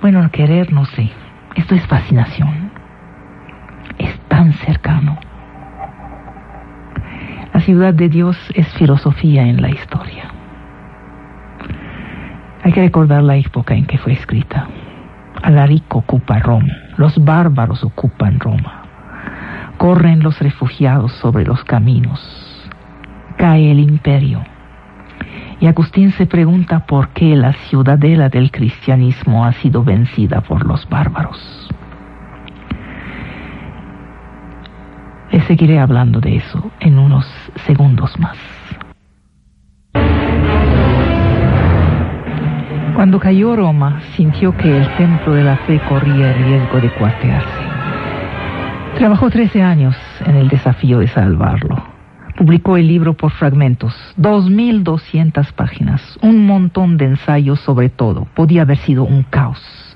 Bueno, 0.00 0.28
querer 0.30 0.72
no 0.72 0.84
sé. 0.84 1.10
Esto 1.56 1.74
es 1.74 1.86
fascinación. 1.86 2.70
Es 3.98 4.18
tan 4.28 4.52
cercano. 4.54 5.18
La 7.52 7.60
ciudad 7.60 7.94
de 7.94 8.08
Dios 8.08 8.36
es 8.54 8.68
filosofía 8.74 9.42
en 9.42 9.62
la 9.62 9.70
historia. 9.70 10.30
Hay 12.62 12.72
que 12.72 12.82
recordar 12.82 13.22
la 13.22 13.36
época 13.36 13.74
en 13.74 13.86
que 13.86 13.98
fue 13.98 14.12
escrita. 14.12 14.68
Alarico 15.42 15.98
ocupa 15.98 16.38
Roma, 16.40 16.74
los 16.96 17.22
bárbaros 17.24 17.82
ocupan 17.84 18.38
Roma, 18.40 18.82
corren 19.78 20.22
los 20.22 20.38
refugiados 20.40 21.12
sobre 21.12 21.44
los 21.44 21.64
caminos, 21.64 22.20
cae 23.36 23.70
el 23.70 23.78
imperio. 23.78 24.42
Y 25.60 25.66
Agustín 25.66 26.10
se 26.12 26.26
pregunta 26.26 26.86
por 26.86 27.08
qué 27.08 27.34
la 27.36 27.52
ciudadela 27.52 28.28
del 28.28 28.50
cristianismo 28.50 29.44
ha 29.44 29.52
sido 29.52 29.82
vencida 29.82 30.40
por 30.40 30.66
los 30.66 30.88
bárbaros. 30.88 31.68
Seguiré 35.46 35.78
hablando 35.78 36.20
de 36.20 36.36
eso 36.36 36.70
en 36.78 36.98
unos 36.98 37.24
segundos 37.66 38.18
más. 38.18 38.36
Cuando 42.94 43.18
cayó 43.18 43.56
Roma, 43.56 44.02
sintió 44.14 44.54
que 44.56 44.76
el 44.76 44.96
templo 44.96 45.32
de 45.32 45.44
la 45.44 45.56
fe 45.58 45.80
corría 45.88 46.34
el 46.34 46.44
riesgo 46.44 46.80
de 46.80 46.90
cuartearse. 46.90 47.62
Trabajó 48.98 49.30
13 49.30 49.62
años 49.62 49.96
en 50.26 50.36
el 50.36 50.48
desafío 50.48 50.98
de 50.98 51.08
salvarlo. 51.08 51.82
Publicó 52.36 52.76
el 52.76 52.86
libro 52.86 53.14
por 53.14 53.30
fragmentos, 53.30 53.94
2.200 54.18 55.52
páginas, 55.52 56.18
un 56.20 56.44
montón 56.46 56.98
de 56.98 57.06
ensayos 57.06 57.60
sobre 57.60 57.88
todo. 57.88 58.26
Podía 58.34 58.62
haber 58.62 58.78
sido 58.78 59.04
un 59.04 59.22
caos 59.22 59.87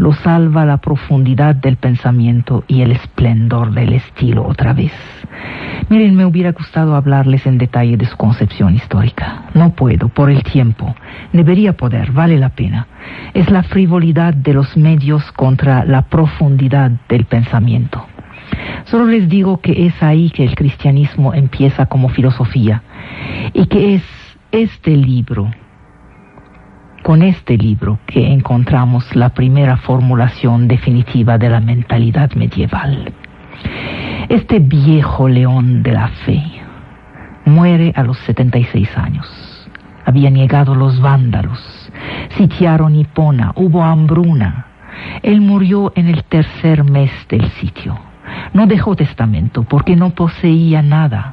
lo 0.00 0.14
salva 0.14 0.64
la 0.64 0.78
profundidad 0.78 1.54
del 1.54 1.76
pensamiento 1.76 2.64
y 2.66 2.80
el 2.80 2.92
esplendor 2.92 3.72
del 3.72 3.92
estilo 3.92 4.46
otra 4.46 4.72
vez. 4.72 4.92
Miren, 5.90 6.16
me 6.16 6.24
hubiera 6.24 6.52
gustado 6.52 6.96
hablarles 6.96 7.44
en 7.46 7.58
detalle 7.58 7.98
de 7.98 8.06
su 8.06 8.16
concepción 8.16 8.74
histórica. 8.74 9.42
No 9.52 9.74
puedo, 9.74 10.08
por 10.08 10.30
el 10.30 10.42
tiempo. 10.42 10.94
Debería 11.34 11.76
poder, 11.76 12.12
vale 12.12 12.38
la 12.38 12.48
pena. 12.48 12.86
Es 13.34 13.50
la 13.50 13.62
frivolidad 13.62 14.32
de 14.32 14.54
los 14.54 14.74
medios 14.74 15.30
contra 15.32 15.84
la 15.84 16.00
profundidad 16.00 16.92
del 17.06 17.26
pensamiento. 17.26 18.06
Solo 18.86 19.04
les 19.04 19.28
digo 19.28 19.60
que 19.60 19.84
es 19.84 20.02
ahí 20.02 20.30
que 20.30 20.44
el 20.44 20.54
cristianismo 20.54 21.34
empieza 21.34 21.84
como 21.84 22.08
filosofía 22.08 22.82
y 23.52 23.66
que 23.66 23.96
es 23.96 24.02
este 24.50 24.96
libro 24.96 25.50
con 27.02 27.22
este 27.22 27.56
libro 27.56 27.98
que 28.06 28.32
encontramos 28.32 29.16
la 29.16 29.30
primera 29.30 29.76
formulación 29.78 30.68
definitiva 30.68 31.38
de 31.38 31.48
la 31.48 31.60
mentalidad 31.60 32.32
medieval. 32.34 33.12
Este 34.28 34.58
viejo 34.58 35.28
león 35.28 35.82
de 35.82 35.92
la 35.92 36.08
fe 36.08 36.42
muere 37.46 37.92
a 37.96 38.02
los 38.02 38.18
76 38.18 38.96
años. 38.96 39.26
Habían 40.04 40.34
llegado 40.34 40.74
los 40.74 41.00
vándalos, 41.00 41.90
sitiaron 42.36 42.94
Hipona, 42.94 43.52
hubo 43.56 43.82
hambruna. 43.82 44.66
Él 45.22 45.40
murió 45.40 45.92
en 45.94 46.08
el 46.08 46.24
tercer 46.24 46.84
mes 46.84 47.10
del 47.28 47.48
sitio. 47.52 47.98
No 48.52 48.66
dejó 48.66 48.94
testamento 48.94 49.62
porque 49.62 49.96
no 49.96 50.10
poseía 50.10 50.82
nada. 50.82 51.32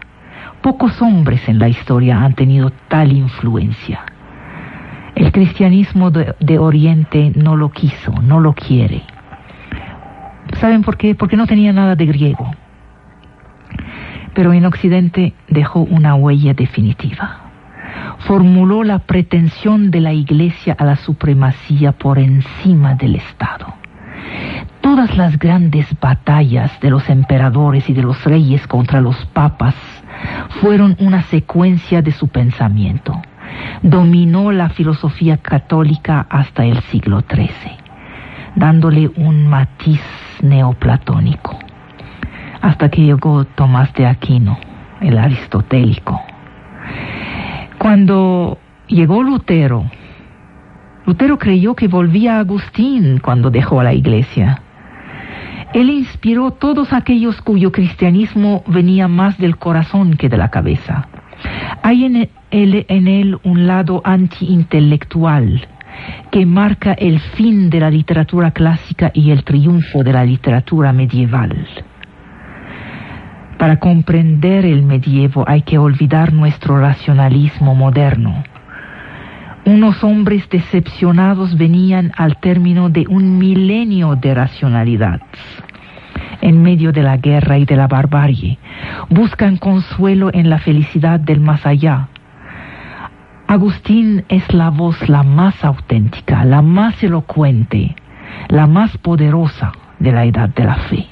Pocos 0.61 1.01
hombres 1.01 1.47
en 1.47 1.59
la 1.59 1.69
historia 1.69 2.23
han 2.23 2.33
tenido 2.33 2.71
tal 2.87 3.11
influencia. 3.11 4.01
El 5.17 5.31
cristianismo 5.31 6.11
de, 6.11 6.59
Oriente 6.59 7.31
no 7.35 7.55
lo 7.55 7.71
quiso, 7.71 8.11
no 8.21 8.39
lo 8.39 8.53
quiere. 8.53 9.01
¿Saben 10.59 10.83
por 10.83 10.95
qué? 10.95 11.15
Porque 11.15 11.35
no 11.35 11.47
tenía 11.47 11.73
nada 11.73 11.95
de 11.95 12.05
griego. 12.05 12.51
Pero 14.35 14.53
en 14.53 14.63
Occidente 14.67 15.33
dejó 15.47 15.79
una 15.79 16.13
huella 16.13 16.53
definitiva. 16.53 17.39
Formuló 18.27 18.83
la 18.83 18.99
pretensión 18.99 19.89
de 19.89 20.01
la 20.01 20.13
Iglesia 20.13 20.75
a 20.77 20.85
la 20.85 20.97
supremacía 20.97 21.93
por 21.93 22.19
encima 22.19 22.93
del 22.93 23.15
Estado. 23.15 23.73
Todas 24.81 25.17
las 25.17 25.39
grandes 25.39 25.87
batallas 25.99 26.79
de 26.79 26.91
los 26.91 27.09
emperadores 27.09 27.89
y 27.89 27.93
de 27.93 28.03
los 28.03 28.23
reyes 28.23 28.67
contra 28.67 29.01
los 29.01 29.25
papas 29.33 29.73
fueron 30.61 30.95
una 30.99 31.23
secuencia 31.23 32.03
de 32.03 32.11
su 32.11 32.27
pensamiento 32.27 33.19
dominó 33.81 34.51
la 34.51 34.69
filosofía 34.69 35.37
católica 35.37 36.25
hasta 36.29 36.65
el 36.65 36.81
siglo 36.83 37.21
XIII, 37.21 37.49
dándole 38.55 39.09
un 39.15 39.47
matiz 39.47 40.01
neoplatónico, 40.41 41.57
hasta 42.61 42.89
que 42.89 43.03
llegó 43.03 43.45
Tomás 43.45 43.93
de 43.93 44.07
Aquino, 44.07 44.57
el 45.01 45.17
aristotélico. 45.17 46.21
Cuando 47.77 48.57
llegó 48.87 49.23
Lutero, 49.23 49.85
Lutero 51.05 51.37
creyó 51.37 51.73
que 51.73 51.87
volvía 51.87 52.35
a 52.35 52.39
Agustín 52.39 53.19
cuando 53.19 53.49
dejó 53.49 53.81
la 53.81 53.93
iglesia. 53.93 54.61
Él 55.73 55.89
inspiró 55.89 56.51
todos 56.51 56.91
aquellos 56.91 57.41
cuyo 57.41 57.71
cristianismo 57.71 58.63
venía 58.67 59.07
más 59.07 59.37
del 59.37 59.57
corazón 59.57 60.17
que 60.17 60.27
de 60.27 60.37
la 60.37 60.49
cabeza. 60.49 61.07
Hay 61.81 62.03
en 62.03 62.29
él, 62.51 63.37
un 63.43 63.67
lado 63.67 64.01
antiintelectual 64.03 65.67
que 66.31 66.45
marca 66.45 66.93
el 66.93 67.19
fin 67.19 67.69
de 67.69 67.79
la 67.79 67.89
literatura 67.89 68.51
clásica 68.51 69.11
y 69.13 69.31
el 69.31 69.43
triunfo 69.43 70.03
de 70.03 70.13
la 70.13 70.23
literatura 70.23 70.93
medieval. 70.93 71.67
Para 73.57 73.79
comprender 73.79 74.65
el 74.65 74.83
medievo 74.83 75.43
hay 75.47 75.63
que 75.63 75.79
olvidar 75.79 76.31
nuestro 76.31 76.79
racionalismo 76.79 77.73
moderno. 77.73 78.43
Unos 79.65 80.03
hombres 80.03 80.47
decepcionados 80.49 81.57
venían 81.57 82.11
al 82.15 82.39
término 82.39 82.89
de 82.89 83.05
un 83.09 83.37
milenio 83.37 84.15
de 84.15 84.33
racionalidad 84.35 85.21
en 86.41 86.61
medio 86.61 86.91
de 86.91 87.03
la 87.03 87.17
guerra 87.17 87.57
y 87.57 87.65
de 87.65 87.75
la 87.75 87.87
barbarie. 87.87 88.57
Buscan 89.09 89.57
consuelo 89.57 90.29
en 90.33 90.49
la 90.49 90.59
felicidad 90.59 91.19
del 91.19 91.39
más 91.39 91.65
allá. 91.65 92.09
Agustín 93.49 94.25
es 94.27 94.53
la 94.53 94.69
voz 94.69 95.07
la 95.07 95.23
más 95.23 95.63
auténtica, 95.63 96.43
la 96.43 96.61
más 96.61 97.01
elocuente, 97.01 97.95
la 98.49 98.67
más 98.67 98.97
poderosa 98.97 99.71
de 99.99 100.11
la 100.11 100.25
edad 100.25 100.49
de 100.49 100.65
la 100.65 100.75
fe. 100.75 101.07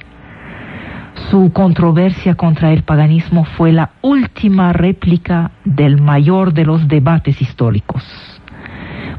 Su 1.30 1.50
controversia 1.54 2.34
contra 2.34 2.72
el 2.72 2.82
paganismo 2.82 3.44
fue 3.44 3.72
la 3.72 3.92
última 4.02 4.74
réplica 4.74 5.52
del 5.64 5.98
mayor 5.98 6.52
de 6.52 6.66
los 6.66 6.86
debates 6.88 7.40
históricos. 7.40 8.04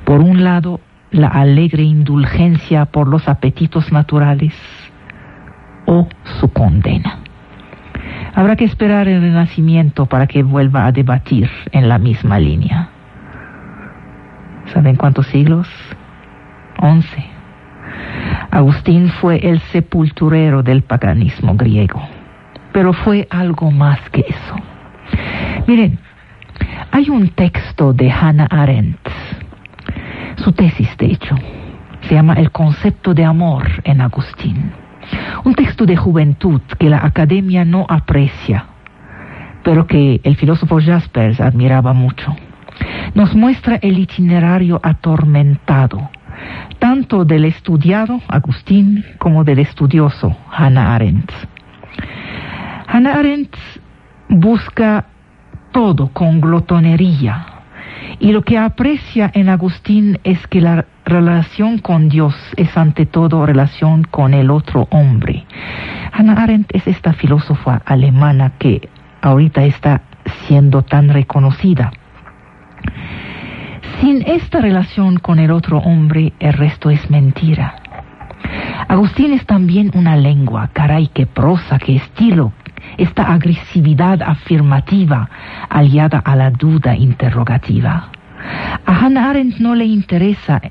Por 0.06 0.19
un 0.19 0.43
lado, 0.43 0.80
la 1.10 1.30
alegre 1.30 1.82
indulgencia 1.82 2.86
por 2.86 3.08
los 3.08 3.27
apetitos 3.27 3.91
naturales, 3.91 4.53
o 5.88 6.08
su 6.39 6.53
condena. 6.53 7.17
Habrá 8.36 8.56
que 8.56 8.65
esperar 8.65 9.08
el 9.08 9.21
renacimiento 9.21 10.06
para 10.06 10.27
que 10.27 10.43
vuelva 10.43 10.86
a 10.86 10.91
debatir 10.91 11.49
en 11.71 11.89
la 11.89 11.97
misma 11.97 12.38
línea. 12.38 12.91
¿Saben 14.73 14.95
cuántos 14.95 15.27
siglos? 15.27 15.67
Once. 16.80 17.25
Agustín 18.51 19.10
fue 19.10 19.38
el 19.38 19.60
sepulturero 19.71 20.63
del 20.63 20.84
paganismo 20.84 21.56
griego, 21.56 22.01
pero 22.71 22.93
fue 22.93 23.27
algo 23.30 23.71
más 23.71 23.99
que 24.10 24.25
eso. 24.27 24.56
Miren, 25.67 25.99
hay 26.91 27.10
un 27.10 27.30
texto 27.30 27.93
de 27.93 28.12
Hannah 28.12 28.47
Arendt, 28.49 28.99
su 30.38 30.51
tesis 30.51 30.95
de 30.97 31.08
hecho, 31.08 31.36
Se 32.01 32.15
llama 32.15 32.36
El 32.36 32.51
concepto 32.51 33.13
de 33.13 33.25
amor 33.25 33.67
en 33.84 33.99
Agustín. 33.99 34.71
Un 35.43 35.56
texto 35.56 35.86
de 35.86 35.97
juventud 35.97 36.62
que 36.80 36.89
la 36.89 37.06
academia 37.06 37.65
no 37.65 37.86
aprecia, 37.89 38.65
pero 39.63 39.88
que 39.88 40.21
el 40.23 40.36
filósofo 40.38 40.80
Jaspers 40.80 41.41
admiraba 41.41 41.93
mucho. 41.93 42.36
Nos 43.13 43.34
muestra 43.36 43.78
el 43.82 43.98
itinerario 43.98 44.80
atormentado, 44.84 46.10
tanto 46.80 47.26
del 47.26 47.46
estudiado 47.46 48.22
Agustín 48.28 49.04
como 49.18 49.44
del 49.44 49.60
estudioso 49.60 50.36
Hannah 50.52 50.96
Arendt. 50.96 51.32
Hannah 52.88 53.20
Arendt 53.20 53.56
busca 54.30 55.06
todo 55.72 56.10
con 56.13 56.42
glotonería 56.42 57.58
y 58.20 58.32
lo 58.32 58.42
que 58.42 58.58
aprecia 58.58 59.30
en 59.34 59.50
Agustín 59.50 60.20
es 60.24 60.46
que 60.48 60.62
la 60.62 60.86
relación 61.06 61.78
con 61.80 62.10
Dios 62.10 62.36
es 62.56 62.76
ante 62.78 63.06
todo 63.06 63.46
relación 63.46 64.04
con 64.04 64.34
el 64.34 64.50
otro 64.50 64.88
hombre. 64.92 65.46
Hannah 66.12 66.42
Arendt 66.42 66.74
es 66.74 66.88
esta 66.88 67.13
filósofa 67.13 67.82
alemana 67.86 68.54
que 68.58 68.90
ahorita 69.22 69.66
está 69.66 70.02
siendo 70.48 70.82
tan 70.82 71.10
reconocida. 71.10 71.92
Sin 74.02 74.24
esta 74.28 74.60
relación 74.60 75.18
con 75.18 75.40
el 75.40 75.52
otro 75.52 75.80
hombre, 75.80 76.34
el 76.40 76.54
resto 76.54 76.90
es 76.92 77.10
mentira. 77.10 77.76
Agustín 78.88 79.34
es 79.34 79.46
también 79.46 79.92
una 79.96 80.16
lengua, 80.16 80.70
caray, 80.72 81.08
qué 81.08 81.26
prosa, 81.26 81.80
qué 81.80 81.96
estilo, 81.96 82.54
esta 82.98 83.34
agresividad 83.34 84.22
afirmativa 84.22 85.30
aliada 85.70 86.20
a 86.20 86.36
la 86.36 86.52
duda 86.52 86.96
interrogativa. 86.96 88.12
A 88.86 89.00
Hannah 89.00 89.32
Arendt 89.32 89.58
no 89.58 89.74
le 89.74 89.86
interesa 89.86 90.62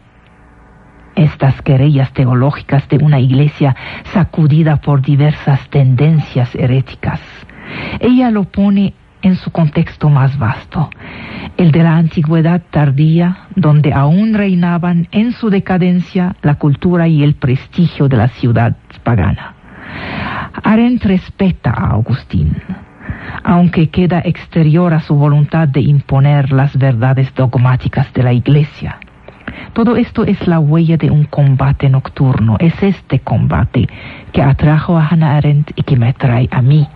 estas 1.16 1.60
querellas 1.62 2.12
teológicas 2.12 2.88
de 2.88 2.98
una 2.98 3.18
iglesia 3.18 3.74
sacudida 4.12 4.76
por 4.76 5.02
diversas 5.02 5.68
tendencias 5.68 6.54
heréticas. 6.54 7.20
Ella 8.00 8.30
lo 8.30 8.44
pone 8.44 8.94
en 9.22 9.36
su 9.36 9.50
contexto 9.50 10.08
más 10.08 10.38
vasto, 10.38 10.90
el 11.56 11.72
de 11.72 11.82
la 11.82 11.96
antigüedad 11.96 12.62
tardía, 12.70 13.48
donde 13.54 13.92
aún 13.92 14.34
reinaban 14.34 15.08
en 15.10 15.32
su 15.32 15.50
decadencia 15.50 16.36
la 16.42 16.56
cultura 16.56 17.08
y 17.08 17.22
el 17.22 17.34
prestigio 17.34 18.08
de 18.08 18.16
la 18.16 18.28
ciudad 18.28 18.76
pagana. 19.02 19.54
Arendt 20.62 21.04
respeta 21.04 21.70
a 21.70 21.92
Agustín, 21.92 22.56
aunque 23.44 23.88
queda 23.88 24.20
exterior 24.24 24.92
a 24.94 25.00
su 25.00 25.14
voluntad 25.14 25.68
de 25.68 25.80
imponer 25.80 26.52
las 26.52 26.76
verdades 26.76 27.34
dogmáticas 27.34 28.12
de 28.12 28.22
la 28.22 28.32
Iglesia. 28.32 28.98
Todo 29.72 29.96
esto 29.96 30.24
es 30.24 30.46
la 30.46 30.58
huella 30.58 30.96
de 30.96 31.10
un 31.10 31.24
combate 31.24 31.88
nocturno. 31.88 32.56
Es 32.58 32.82
este 32.82 33.20
combate 33.20 33.86
que 34.32 34.42
atrajo 34.42 34.96
a 34.96 35.06
Hannah 35.06 35.36
Arendt 35.36 35.72
y 35.76 35.82
que 35.82 35.96
me 35.96 36.12
trae 36.12 36.48
a 36.50 36.62
mí 36.62 36.86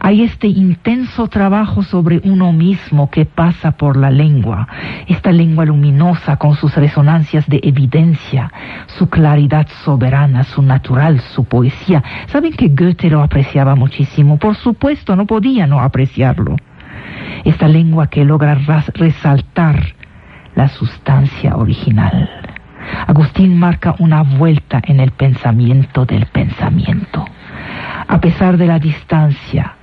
hay 0.00 0.22
este 0.22 0.46
intenso 0.46 1.28
trabajo 1.28 1.82
sobre 1.82 2.20
uno 2.24 2.52
mismo 2.52 3.10
que 3.10 3.24
pasa 3.26 3.72
por 3.72 3.96
la 3.96 4.10
lengua, 4.10 4.68
esta 5.06 5.32
lengua 5.32 5.64
luminosa 5.64 6.36
con 6.36 6.54
sus 6.54 6.74
resonancias 6.74 7.46
de 7.48 7.60
evidencia, 7.62 8.52
su 8.86 9.08
claridad 9.08 9.66
soberana, 9.84 10.44
su 10.44 10.62
natural, 10.62 11.20
su 11.20 11.44
poesía. 11.44 12.02
¿Saben 12.26 12.52
que 12.52 12.68
Goethe 12.68 13.10
lo 13.10 13.22
apreciaba 13.22 13.74
muchísimo? 13.74 14.38
Por 14.38 14.54
supuesto, 14.54 15.16
no 15.16 15.26
podía 15.26 15.66
no 15.66 15.80
apreciarlo. 15.80 16.56
Esta 17.44 17.68
lengua 17.68 18.08
que 18.08 18.24
logra 18.24 18.56
resaltar 18.94 19.94
la 20.54 20.68
sustancia 20.68 21.56
original. 21.56 22.30
Agustín 23.06 23.58
marca 23.58 23.94
una 23.98 24.22
vuelta 24.22 24.80
en 24.84 25.00
el 25.00 25.10
pensamiento 25.10 26.04
del 26.04 26.26
pensamiento 26.26 27.26
a 28.08 28.20
pesar 28.20 28.56
de 28.56 28.66
la 28.66 28.78
distancia. 28.78 29.74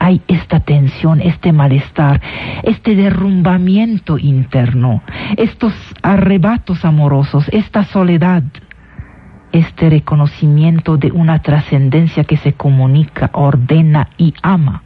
Hay 0.00 0.22
esta 0.26 0.60
tensión, 0.60 1.20
este 1.20 1.52
malestar, 1.52 2.20
este 2.64 2.96
derrumbamiento 2.96 4.18
interno, 4.18 5.02
estos 5.36 5.72
arrebatos 6.02 6.84
amorosos, 6.84 7.48
esta 7.52 7.84
soledad, 7.84 8.42
este 9.52 9.88
reconocimiento 9.88 10.96
de 10.96 11.12
una 11.12 11.40
trascendencia 11.40 12.24
que 12.24 12.36
se 12.36 12.54
comunica, 12.54 13.30
ordena 13.34 14.08
y 14.18 14.34
ama. 14.42 14.82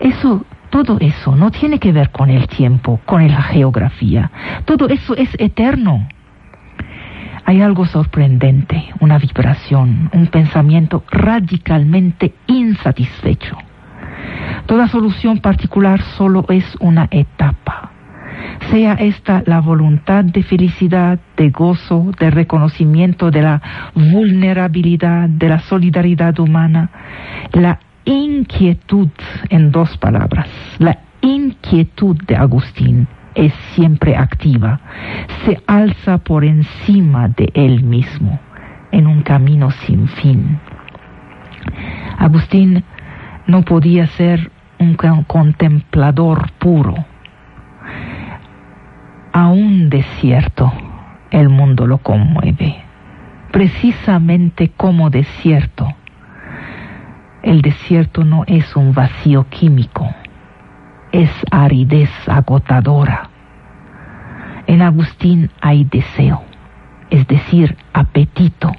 Eso, 0.00 0.46
todo 0.70 0.96
eso 0.98 1.36
no 1.36 1.50
tiene 1.50 1.78
que 1.78 1.92
ver 1.92 2.10
con 2.10 2.30
el 2.30 2.48
tiempo, 2.48 3.00
con 3.04 3.28
la 3.28 3.42
geografía. 3.42 4.30
Todo 4.64 4.88
eso 4.88 5.14
es 5.14 5.28
eterno 5.38 6.08
hay 7.44 7.60
algo 7.60 7.86
sorprendente, 7.86 8.84
una 9.00 9.18
vibración, 9.18 10.10
un 10.12 10.26
pensamiento 10.28 11.04
radicalmente 11.10 12.34
insatisfecho. 12.46 13.56
Toda 14.66 14.88
solución 14.88 15.38
particular 15.38 16.00
solo 16.16 16.46
es 16.48 16.64
una 16.80 17.08
etapa. 17.10 17.90
Sea 18.70 18.94
esta 18.94 19.42
la 19.46 19.60
voluntad 19.60 20.24
de 20.24 20.42
felicidad, 20.42 21.18
de 21.36 21.50
gozo, 21.50 22.10
de 22.18 22.30
reconocimiento 22.30 23.30
de 23.30 23.42
la 23.42 23.62
vulnerabilidad, 23.94 25.28
de 25.28 25.48
la 25.48 25.60
solidaridad 25.60 26.38
humana, 26.38 26.90
la 27.52 27.80
inquietud 28.04 29.08
en 29.48 29.70
dos 29.70 29.96
palabras, 29.98 30.48
la 30.78 30.98
inquietud 31.20 32.16
de 32.26 32.36
Agustín 32.36 33.06
es 33.34 33.52
siempre 33.74 34.16
activa, 34.16 34.80
se 35.44 35.60
alza 35.66 36.18
por 36.18 36.44
encima 36.44 37.28
de 37.28 37.50
él 37.54 37.82
mismo 37.82 38.40
en 38.90 39.06
un 39.06 39.22
camino 39.22 39.70
sin 39.70 40.06
fin. 40.08 40.58
Agustín 42.18 42.84
no 43.46 43.62
podía 43.62 44.06
ser 44.06 44.50
un 44.78 44.96
contemplador 45.26 46.52
puro. 46.58 46.94
A 49.32 49.48
un 49.48 49.88
desierto 49.88 50.72
el 51.30 51.48
mundo 51.48 51.86
lo 51.86 51.98
conmueve, 51.98 52.76
precisamente 53.50 54.70
como 54.76 55.08
desierto. 55.08 55.88
El 57.42 57.62
desierto 57.62 58.24
no 58.24 58.44
es 58.46 58.76
un 58.76 58.92
vacío 58.92 59.46
químico, 59.48 60.14
es 61.12 61.30
aridez 61.50 62.10
agotadora. 62.26 63.28
En 64.66 64.80
Agustín 64.80 65.50
hay 65.60 65.84
deseo, 65.84 66.42
es 67.10 67.26
decir, 67.26 67.76
apetito. 67.92 68.72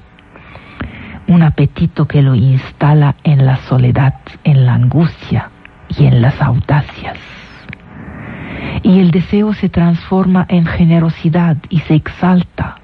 Un 1.27 1.43
apetito 1.43 2.07
que 2.07 2.21
lo 2.21 2.35
instala 2.35 3.15
en 3.23 3.45
la 3.45 3.57
soledad, 3.57 4.15
en 4.43 4.65
la 4.65 4.73
angustia 4.73 5.51
y 5.89 6.05
en 6.05 6.21
las 6.21 6.41
audacias. 6.41 7.17
Y 8.81 8.99
el 8.99 9.11
deseo 9.11 9.53
se 9.53 9.69
transforma 9.69 10.45
en 10.49 10.65
generosidad 10.65 11.57
y 11.69 11.79
se 11.81 11.95
exalta. 11.95 12.77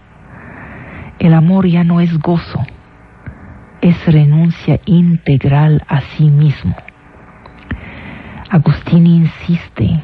El 1.17 1.33
amor 1.33 1.67
ya 1.67 1.83
no 1.83 1.99
es 1.99 2.17
gozo, 2.19 2.65
es 3.81 4.05
renuncia 4.05 4.79
integral 4.85 5.83
a 5.87 6.01
sí 6.01 6.29
mismo. 6.29 6.75
Agustín 8.51 9.05
insiste, 9.05 10.01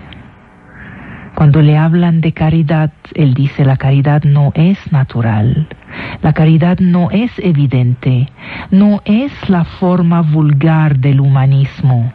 cuando 1.33 1.63
le 1.63 1.79
hablan 1.79 2.21
de 2.21 2.31
caridad, 2.31 2.91
él 3.15 3.33
dice 3.33 3.65
la 3.65 3.75
caridad 3.75 4.23
no 4.23 4.51
es 4.53 4.77
natural, 4.91 5.67
la 6.21 6.31
caridad 6.33 6.77
no 6.77 7.09
es 7.09 7.31
evidente, 7.39 8.29
no 8.69 9.01
es 9.03 9.31
la 9.49 9.63
forma 9.63 10.21
vulgar 10.21 10.99
del 10.99 11.21
humanismo. 11.21 12.13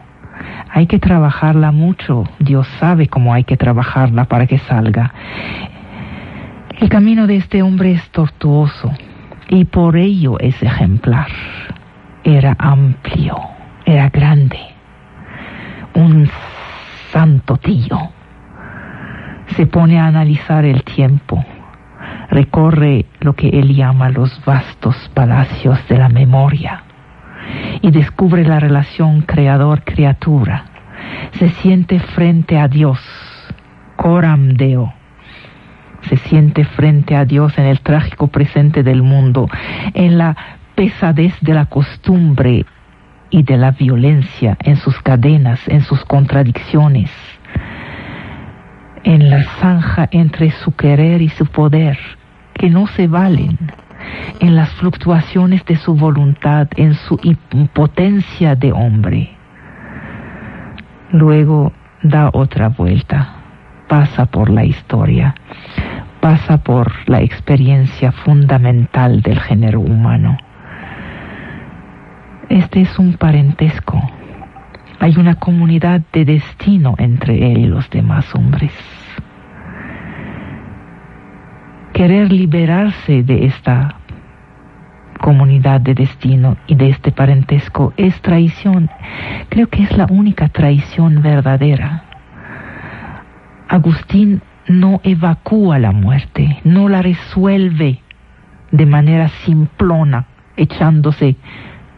Hay 0.69 0.87
que 0.87 0.99
trabajarla 0.99 1.73
mucho, 1.73 2.23
Dios 2.39 2.65
sabe 2.79 3.09
cómo 3.09 3.33
hay 3.33 3.43
que 3.43 3.57
trabajarla 3.57 4.23
para 4.23 4.47
que 4.47 4.57
salga. 4.59 5.13
El 6.79 6.87
camino 6.87 7.27
de 7.27 7.35
este 7.35 7.61
hombre 7.61 7.91
es 7.91 8.09
tortuoso 8.11 8.89
y 9.49 9.65
por 9.65 9.97
ello 9.97 10.39
es 10.39 10.63
ejemplar. 10.63 11.27
Era 12.23 12.55
amplio, 12.57 13.37
era 13.85 14.07
grande 14.07 14.70
un 15.93 16.29
santo 17.11 17.57
tío. 17.57 18.11
Se 19.55 19.65
pone 19.65 19.99
a 19.99 20.07
analizar 20.07 20.65
el 20.65 20.83
tiempo, 20.83 21.43
recorre 22.29 23.05
lo 23.19 23.33
que 23.33 23.49
él 23.49 23.75
llama 23.75 24.09
los 24.09 24.43
vastos 24.45 24.95
palacios 25.13 25.85
de 25.87 25.97
la 25.97 26.09
memoria 26.09 26.83
y 27.81 27.91
descubre 27.91 28.45
la 28.45 28.59
relación 28.59 29.21
creador-criatura. 29.21 30.65
Se 31.33 31.49
siente 31.49 31.99
frente 31.99 32.57
a 32.57 32.67
Dios, 32.67 32.99
coram 33.97 34.49
deo. 34.49 34.93
Se 36.03 36.17
siente 36.17 36.63
frente 36.63 37.15
a 37.15 37.25
Dios 37.25 37.57
en 37.57 37.65
el 37.65 37.81
trágico 37.81 38.27
presente 38.27 38.83
del 38.83 39.03
mundo, 39.03 39.47
en 39.93 40.17
la 40.17 40.35
pesadez 40.75 41.33
de 41.41 41.53
la 41.53 41.65
costumbre 41.65 42.65
y 43.31 43.43
de 43.43 43.57
la 43.57 43.71
violencia 43.71 44.57
en 44.63 44.75
sus 44.75 45.01
cadenas, 45.01 45.59
en 45.67 45.81
sus 45.81 46.03
contradicciones, 46.05 47.09
en 49.03 49.29
la 49.29 49.43
zanja 49.59 50.07
entre 50.11 50.51
su 50.51 50.75
querer 50.75 51.21
y 51.21 51.29
su 51.29 51.45
poder, 51.45 51.97
que 52.53 52.69
no 52.69 52.85
se 52.87 53.07
valen 53.07 53.57
en 54.39 54.55
las 54.55 54.69
fluctuaciones 54.73 55.65
de 55.65 55.77
su 55.77 55.95
voluntad, 55.95 56.67
en 56.75 56.93
su 56.93 57.19
impotencia 57.23 58.55
de 58.55 58.71
hombre. 58.71 59.31
Luego 61.11 61.71
da 62.03 62.29
otra 62.33 62.69
vuelta, 62.69 63.35
pasa 63.87 64.25
por 64.25 64.49
la 64.49 64.65
historia, 64.65 65.35
pasa 66.19 66.57
por 66.57 66.91
la 67.07 67.21
experiencia 67.21 68.11
fundamental 68.11 69.21
del 69.21 69.39
género 69.39 69.79
humano. 69.79 70.37
Este 72.51 72.81
es 72.81 72.99
un 72.99 73.13
parentesco. 73.13 73.97
Hay 74.99 75.15
una 75.15 75.35
comunidad 75.35 76.01
de 76.11 76.25
destino 76.25 76.95
entre 76.97 77.49
él 77.49 77.59
y 77.59 77.65
los 77.65 77.89
demás 77.89 78.35
hombres. 78.35 78.73
Querer 81.93 82.29
liberarse 82.29 83.23
de 83.23 83.45
esta 83.45 83.95
comunidad 85.21 85.79
de 85.79 85.93
destino 85.93 86.57
y 86.67 86.75
de 86.75 86.89
este 86.89 87.13
parentesco 87.13 87.93
es 87.95 88.21
traición. 88.21 88.89
Creo 89.47 89.67
que 89.67 89.83
es 89.83 89.95
la 89.95 90.07
única 90.09 90.49
traición 90.49 91.21
verdadera. 91.21 92.03
Agustín 93.69 94.41
no 94.67 94.99
evacúa 95.05 95.79
la 95.79 95.93
muerte, 95.93 96.59
no 96.65 96.89
la 96.89 97.01
resuelve 97.01 98.01
de 98.71 98.85
manera 98.85 99.29
simplona, 99.45 100.25
echándose 100.57 101.37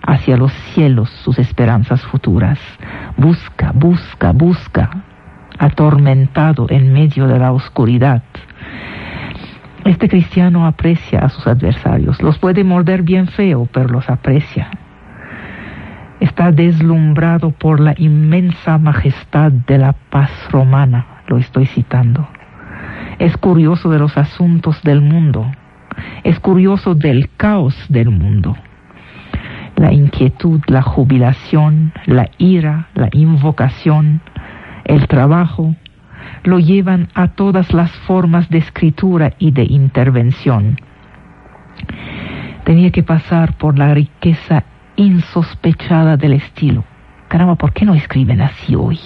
hacia 0.06 0.38
los 0.38 0.51
cielos 0.74 1.10
sus 1.24 1.39
esperanzas 1.39 2.01
futuras. 2.04 2.60
Busca, 3.18 3.72
busca, 3.74 4.32
busca, 4.32 4.89
atormentado 5.58 6.68
en 6.70 6.93
medio 6.93 7.28
de 7.28 7.39
la 7.39 7.51
oscuridad 7.51 8.22
este 9.86 10.08
cristiano 10.08 10.66
aprecia 10.66 11.20
a 11.20 11.30
sus 11.30 11.45
adversarios, 11.45 12.22
los 12.22 12.38
puede 12.39 12.64
morder 12.64 13.01
bien 13.01 13.28
feo, 13.28 13.68
pero 13.72 13.89
los 13.89 14.10
aprecia. 14.10 14.70
Está 16.22 16.54
deslumbrado 16.54 17.51
por 17.51 17.82
la 17.82 17.93
inmensa 17.97 18.78
majestad 18.78 19.51
de 19.51 19.78
la 19.78 19.91
paz 19.91 20.32
romana, 20.51 21.24
lo 21.28 21.38
estoy 21.38 21.66
citando. 21.66 22.26
Es 23.20 23.36
curioso 23.36 23.89
de 23.89 23.99
los 23.99 24.18
asuntos 24.18 24.82
del 24.84 25.01
mundo, 25.01 25.51
es 26.24 26.39
curioso 26.39 26.95
del 26.95 27.30
caos 27.36 27.76
del 27.89 28.10
mundo. 28.10 28.56
La 29.76 29.91
inquietud, 29.91 30.61
la 30.67 30.82
jubilación, 30.82 31.93
la 32.05 32.30
ira, 32.38 32.88
la 32.93 33.09
invocación, 33.11 34.21
el 34.86 35.07
trabajo, 35.07 35.76
lo 36.43 36.59
llevan 36.59 37.09
a 37.13 37.30
todas 37.30 37.74
las 37.74 37.91
formas 37.91 38.49
de 38.49 38.59
escritura 38.59 39.34
y 39.39 39.51
de 39.51 39.63
intervención. 39.63 40.78
Tenía 42.63 42.91
que 42.91 43.03
pasar 43.03 43.57
por 43.57 43.78
la 43.78 43.93
riqueza 43.93 44.63
insospechada 44.95 46.17
del 46.17 46.34
estilo. 46.34 46.84
Caramba, 47.28 47.55
¿por 47.55 47.74
qué 47.74 47.86
no 47.86 47.93
escriben 47.93 48.41
así 48.41 48.76
hoy? 48.76 48.99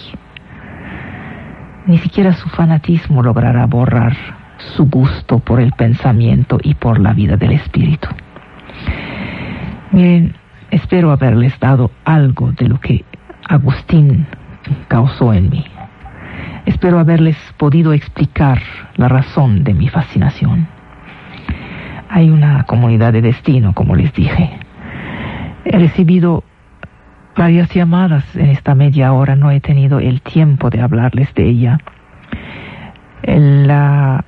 Ni 1.85 1.97
siquiera 1.99 2.33
su 2.33 2.49
fanatismo 2.49 3.23
logrará 3.23 3.65
borrar 3.65 4.15
su 4.57 4.85
gusto 4.89 5.39
por 5.39 5.59
el 5.59 5.71
pensamiento 5.71 6.59
y 6.61 6.73
por 6.73 6.99
la 6.99 7.13
vida 7.13 7.37
del 7.37 7.53
espíritu. 7.53 8.09
Miren, 9.91 10.35
espero 10.71 11.11
haberles 11.11 11.59
dado 11.59 11.91
algo 12.05 12.51
de 12.51 12.67
lo 12.67 12.79
que 12.79 13.05
Agustín 13.47 14.27
causó 14.87 15.33
en 15.33 15.49
mí. 15.49 15.65
Espero 16.65 16.99
haberles 16.99 17.37
podido 17.57 17.93
explicar 17.93 18.61
la 18.95 19.07
razón 19.07 19.63
de 19.63 19.73
mi 19.73 19.87
fascinación. 19.87 20.67
Hay 22.09 22.29
una 22.29 22.63
comunidad 22.63 23.13
de 23.13 23.21
destino, 23.21 23.73
como 23.73 23.95
les 23.95 24.13
dije. 24.13 24.51
He 25.65 25.77
recibido 25.77 26.43
varias 27.37 27.73
llamadas 27.73 28.35
en 28.35 28.49
esta 28.49 28.75
media 28.75 29.13
hora, 29.13 29.35
no 29.35 29.51
he 29.51 29.59
tenido 29.59 29.99
el 29.99 30.21
tiempo 30.21 30.69
de 30.69 30.81
hablarles 30.81 31.33
de 31.35 31.47
ella. 31.47 31.77
La 33.23 34.25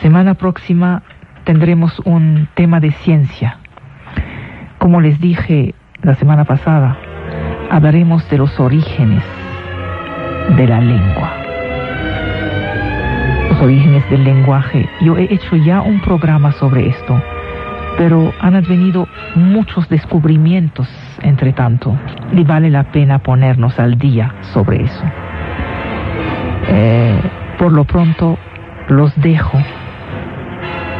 semana 0.00 0.34
próxima 0.34 1.02
tendremos 1.44 2.00
un 2.04 2.48
tema 2.54 2.80
de 2.80 2.90
ciencia. 2.92 3.58
Como 4.82 5.00
les 5.00 5.18
dije 5.20 5.74
la 6.02 6.14
semana 6.16 6.44
pasada, 6.44 6.98
hablaremos 7.70 8.28
de 8.28 8.36
los 8.36 8.60
orígenes 8.60 9.22
de 10.56 10.66
la 10.66 10.80
lengua 10.80 11.42
orígenes 13.62 14.08
del 14.10 14.24
lenguaje. 14.24 14.88
Yo 15.00 15.16
he 15.16 15.32
hecho 15.32 15.54
ya 15.56 15.82
un 15.82 16.00
programa 16.00 16.50
sobre 16.52 16.88
esto, 16.88 17.22
pero 17.96 18.32
han 18.40 18.56
advenido 18.56 19.06
muchos 19.36 19.88
descubrimientos 19.88 20.88
entre 21.22 21.52
tanto 21.52 21.96
y 22.32 22.42
vale 22.42 22.70
la 22.70 22.90
pena 22.90 23.20
ponernos 23.20 23.78
al 23.78 23.98
día 23.98 24.34
sobre 24.52 24.82
eso. 24.82 25.04
Eh, 26.68 27.20
por 27.58 27.72
lo 27.72 27.84
pronto 27.84 28.36
los 28.88 29.14
dejo. 29.20 29.58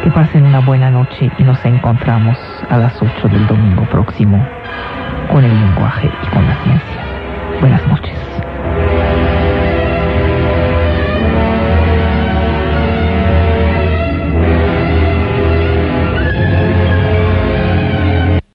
Que 0.03 0.11
pasen 0.11 0.43
una 0.43 0.59
buena 0.59 0.91
noche 0.91 1.31
y 1.37 1.43
nos 1.43 1.63
encontramos 1.63 2.37
a 2.69 2.77
las 2.77 3.01
8 3.01 3.29
del 3.29 3.47
domingo 3.47 3.85
próximo 3.85 4.45
con 5.31 5.45
el 5.45 5.57
lenguaje 5.57 6.11
y 6.23 6.27
con 6.27 6.45
la 6.45 6.55
ciencia. 6.61 7.05
Buenas 7.61 7.87
noches. 7.87 8.32